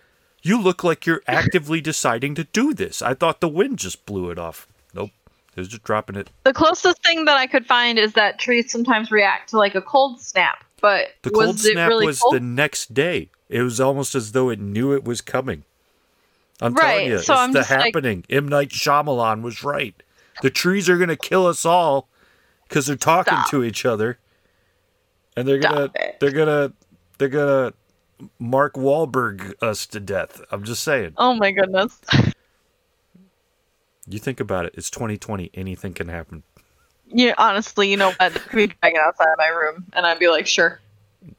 You 0.43 0.61
look 0.61 0.83
like 0.83 1.05
you're 1.05 1.21
actively 1.27 1.79
deciding 1.81 2.35
to 2.35 2.43
do 2.43 2.73
this. 2.73 3.01
I 3.01 3.13
thought 3.13 3.39
the 3.41 3.47
wind 3.47 3.79
just 3.79 4.05
blew 4.05 4.29
it 4.29 4.37
off. 4.37 4.67
Nope. 4.93 5.11
It 5.55 5.59
was 5.61 5.67
just 5.69 5.83
dropping 5.83 6.15
it. 6.17 6.29
The 6.43 6.53
closest 6.53 7.01
thing 7.03 7.25
that 7.25 7.37
I 7.37 7.47
could 7.47 7.65
find 7.65 7.97
is 7.97 8.13
that 8.13 8.39
trees 8.39 8.71
sometimes 8.71 9.09
react 9.09 9.49
to 9.51 9.57
like 9.57 9.73
a 9.75 9.81
cold 9.81 10.19
snap. 10.21 10.63
But 10.81 11.07
The 11.21 11.29
cold 11.29 11.55
it 11.55 11.59
snap 11.59 11.87
really 11.87 12.05
was 12.05 12.19
cold? 12.19 12.35
the 12.35 12.39
next 12.41 12.93
day. 12.93 13.29
It 13.49 13.61
was 13.61 13.79
almost 13.79 14.15
as 14.15 14.33
though 14.33 14.49
it 14.49 14.59
knew 14.59 14.91
it 14.93 15.05
was 15.05 15.21
coming. 15.21 15.63
I'm 16.61 16.73
Right, 16.73 16.89
telling 16.95 17.07
you, 17.07 17.17
so 17.19 17.33
it's 17.33 17.39
I'm 17.41 17.51
the 17.53 17.59
just 17.59 17.71
like- 17.71 17.85
happening. 17.85 18.25
M. 18.29 18.47
Night 18.47 18.69
Shyamalan 18.69 19.41
was 19.43 19.63
right. 19.63 19.95
The 20.41 20.49
trees 20.49 20.89
are 20.89 20.97
going 20.97 21.09
to 21.09 21.15
kill 21.15 21.45
us 21.47 21.63
all 21.65 22.09
because 22.67 22.87
they're 22.87 22.95
talking 22.95 23.33
Stop. 23.33 23.49
to 23.51 23.63
each 23.63 23.85
other, 23.85 24.17
and 25.37 25.47
they're 25.47 25.59
gonna, 25.59 25.91
it. 25.95 26.17
they're 26.19 26.31
gonna, 26.31 26.73
they're 27.17 27.29
gonna 27.29 27.73
Mark 28.39 28.73
Wahlberg 28.75 29.53
us 29.61 29.85
to 29.87 29.99
death. 29.99 30.41
I'm 30.51 30.63
just 30.63 30.83
saying. 30.83 31.13
Oh 31.17 31.33
my 31.33 31.51
goodness. 31.51 31.99
You 34.05 34.19
think 34.19 34.41
about 34.41 34.65
it. 34.65 34.73
It's 34.75 34.89
2020. 34.89 35.49
Anything 35.53 35.93
can 35.93 36.09
happen. 36.09 36.43
Yeah, 37.07 37.35
honestly, 37.37 37.89
you 37.89 37.95
know 37.95 38.09
what? 38.09 38.19
There 38.19 38.31
could 38.31 38.57
be 38.57 38.63
a 38.65 38.67
dragon 38.67 38.99
outside 39.01 39.29
of 39.31 39.37
my 39.37 39.47
room, 39.47 39.85
and 39.93 40.05
I'd 40.05 40.19
be 40.19 40.27
like, 40.27 40.45
sure. 40.45 40.81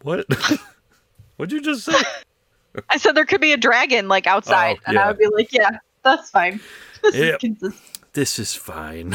What? 0.00 0.24
What'd 1.36 1.52
you 1.52 1.60
just 1.60 1.84
say? 1.84 1.92
I 2.88 2.96
said 2.96 3.14
there 3.14 3.26
could 3.26 3.42
be 3.42 3.52
a 3.52 3.58
dragon 3.58 4.08
like 4.08 4.26
outside, 4.26 4.78
Oh, 4.78 4.82
and. 4.86 4.98
I 4.98 5.08
would 5.08 5.18
be 5.18 5.26
like, 5.26 5.52
yeah, 5.52 5.76
that's 6.02 6.30
fine. 6.30 6.58
This 7.02 7.14
Yep. 7.16 7.34
is 7.34 7.38
consistent. 7.40 8.12
This 8.14 8.38
is 8.38 8.54
fine. 8.54 9.14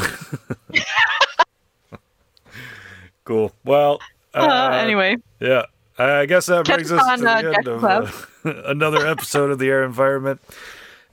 cool. 3.24 3.52
Well. 3.64 3.98
Uh, 4.32 4.78
anyway, 4.80 5.16
Yeah. 5.40 5.64
I 6.00 6.26
guess 6.26 6.46
that 6.46 6.64
Catch 6.64 6.76
brings 6.76 6.92
us 6.92 7.02
on, 7.02 7.18
to 7.18 7.24
the 7.24 7.30
uh, 7.30 7.52
end 7.52 7.68
of 7.68 7.84
uh, 7.84 8.10
another 8.64 9.06
episode 9.06 9.50
of 9.50 9.58
the 9.58 9.68
Erinvironment. 9.68 10.38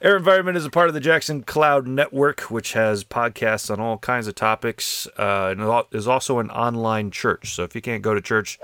Air 0.01 0.15
Environment 0.15 0.55
is 0.55 0.65
a 0.65 0.69
part 0.69 0.87
of 0.87 0.93
the 0.93 0.99
Jackson 0.99 1.43
Cloud 1.43 1.87
Network, 1.87 2.41
which 2.51 2.73
has 2.73 3.03
podcasts 3.03 3.69
on 3.69 3.79
all 3.79 3.97
kinds 3.97 4.27
of 4.27 4.35
topics, 4.35 5.07
uh, 5.17 5.55
and 5.57 5.85
is 5.91 6.07
also 6.07 6.39
an 6.39 6.49
online 6.51 7.11
church. 7.11 7.53
So 7.53 7.63
if 7.63 7.75
you 7.75 7.81
can't 7.81 8.01
go 8.01 8.13
to 8.13 8.21
church, 8.21 8.59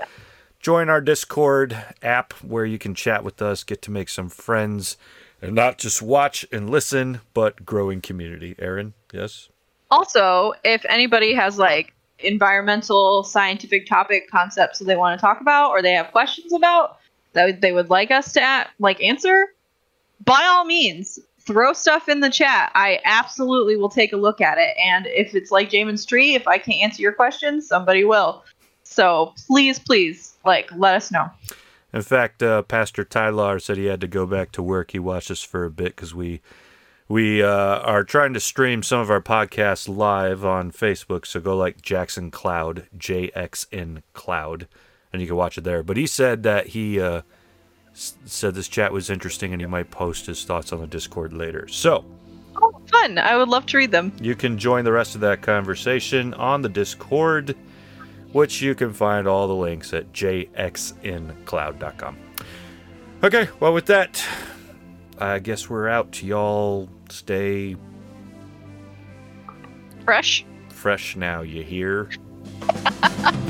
join 0.60 0.88
our 0.88 1.00
Discord 1.00 1.76
app 2.02 2.32
where 2.34 2.64
you 2.64 2.78
can 2.78 2.94
chat 2.94 3.22
with 3.22 3.42
us, 3.42 3.64
get 3.64 3.82
to 3.82 3.90
make 3.90 4.08
some 4.08 4.28
friends, 4.28 4.96
and 5.42 5.54
not 5.54 5.76
just 5.76 6.00
watch 6.00 6.46
and 6.50 6.70
listen, 6.70 7.20
but 7.34 7.66
growing 7.66 8.00
community. 8.00 8.54
Erin, 8.58 8.94
yes? 9.12 9.48
also, 9.90 10.54
if 10.64 10.84
anybody 10.88 11.34
has 11.34 11.58
like 11.58 11.92
environmental, 12.24 13.22
scientific 13.22 13.86
topic 13.86 14.30
concepts 14.30 14.78
that 14.78 14.86
they 14.86 14.96
want 14.96 15.18
to 15.18 15.20
talk 15.20 15.40
about, 15.40 15.70
or 15.70 15.82
they 15.82 15.92
have 15.92 16.10
questions 16.12 16.52
about 16.52 16.98
that 17.32 17.60
they 17.60 17.72
would 17.72 17.90
like 17.90 18.10
us 18.10 18.32
to 18.32 18.40
a- 18.40 18.66
like 18.78 19.02
answer, 19.02 19.46
by 20.24 20.42
all 20.44 20.64
means, 20.64 21.18
throw 21.40 21.72
stuff 21.72 22.08
in 22.08 22.20
the 22.20 22.30
chat. 22.30 22.72
I 22.74 23.00
absolutely 23.04 23.76
will 23.76 23.90
take 23.90 24.12
a 24.12 24.16
look 24.16 24.40
at 24.40 24.58
it. 24.58 24.74
And 24.78 25.06
if 25.06 25.34
it's 25.34 25.50
like 25.50 25.70
Jamin's 25.70 26.06
tree, 26.06 26.34
if 26.34 26.48
I 26.48 26.58
can't 26.58 26.82
answer 26.82 27.02
your 27.02 27.12
questions, 27.12 27.68
somebody 27.68 28.04
will. 28.04 28.42
So 28.82 29.34
please, 29.46 29.78
please, 29.78 30.36
like, 30.44 30.70
let 30.76 30.94
us 30.94 31.10
know. 31.10 31.28
In 31.92 32.02
fact, 32.02 32.42
uh, 32.42 32.62
Pastor 32.62 33.04
Tyler 33.04 33.58
said 33.58 33.76
he 33.76 33.86
had 33.86 34.00
to 34.00 34.08
go 34.08 34.26
back 34.26 34.50
to 34.52 34.62
work. 34.62 34.90
He 34.90 34.98
watched 34.98 35.30
us 35.30 35.42
for 35.42 35.64
a 35.64 35.70
bit 35.70 35.94
because 35.94 36.14
we 36.14 36.40
we 37.14 37.42
uh, 37.44 37.48
are 37.80 38.02
trying 38.02 38.34
to 38.34 38.40
stream 38.40 38.82
some 38.82 38.98
of 38.98 39.08
our 39.08 39.20
podcasts 39.20 39.88
live 39.88 40.44
on 40.44 40.72
Facebook. 40.72 41.24
So 41.26 41.38
go 41.38 41.56
like 41.56 41.80
Jackson 41.80 42.32
Cloud, 42.32 42.88
J 42.98 43.30
X 43.36 43.68
N 43.70 44.02
Cloud, 44.14 44.66
and 45.12 45.22
you 45.22 45.28
can 45.28 45.36
watch 45.36 45.56
it 45.56 45.62
there. 45.62 45.84
But 45.84 45.96
he 45.96 46.08
said 46.08 46.42
that 46.42 46.66
he 46.68 47.00
uh, 47.00 47.22
s- 47.92 48.16
said 48.24 48.56
this 48.56 48.66
chat 48.66 48.92
was 48.92 49.10
interesting 49.10 49.52
and 49.52 49.62
he 49.62 49.66
might 49.66 49.92
post 49.92 50.26
his 50.26 50.42
thoughts 50.44 50.72
on 50.72 50.80
the 50.80 50.88
Discord 50.88 51.32
later. 51.32 51.68
So 51.68 52.04
Oh, 52.60 52.80
fun. 52.90 53.18
I 53.18 53.36
would 53.36 53.48
love 53.48 53.66
to 53.66 53.76
read 53.76 53.92
them. 53.92 54.12
you 54.20 54.34
can 54.34 54.58
join 54.58 54.84
the 54.84 54.90
rest 54.92 55.14
of 55.14 55.20
that 55.20 55.40
conversation 55.42 56.34
on 56.34 56.62
the 56.62 56.68
Discord, 56.68 57.54
which 58.32 58.60
you 58.60 58.74
can 58.74 58.92
find 58.92 59.28
all 59.28 59.46
the 59.46 59.54
links 59.54 59.92
at 59.94 60.12
jxncloud.com. 60.12 62.16
Okay, 63.22 63.48
well, 63.60 63.72
with 63.72 63.86
that, 63.86 64.20
I 65.18 65.38
guess 65.38 65.70
we're 65.70 65.88
out. 65.88 66.10
To 66.12 66.26
y'all 66.26 66.88
stay 67.14 67.76
Fresh. 70.04 70.44
fresh 70.68 71.16
now, 71.16 71.40
you 71.42 71.62
hear? 71.62 72.10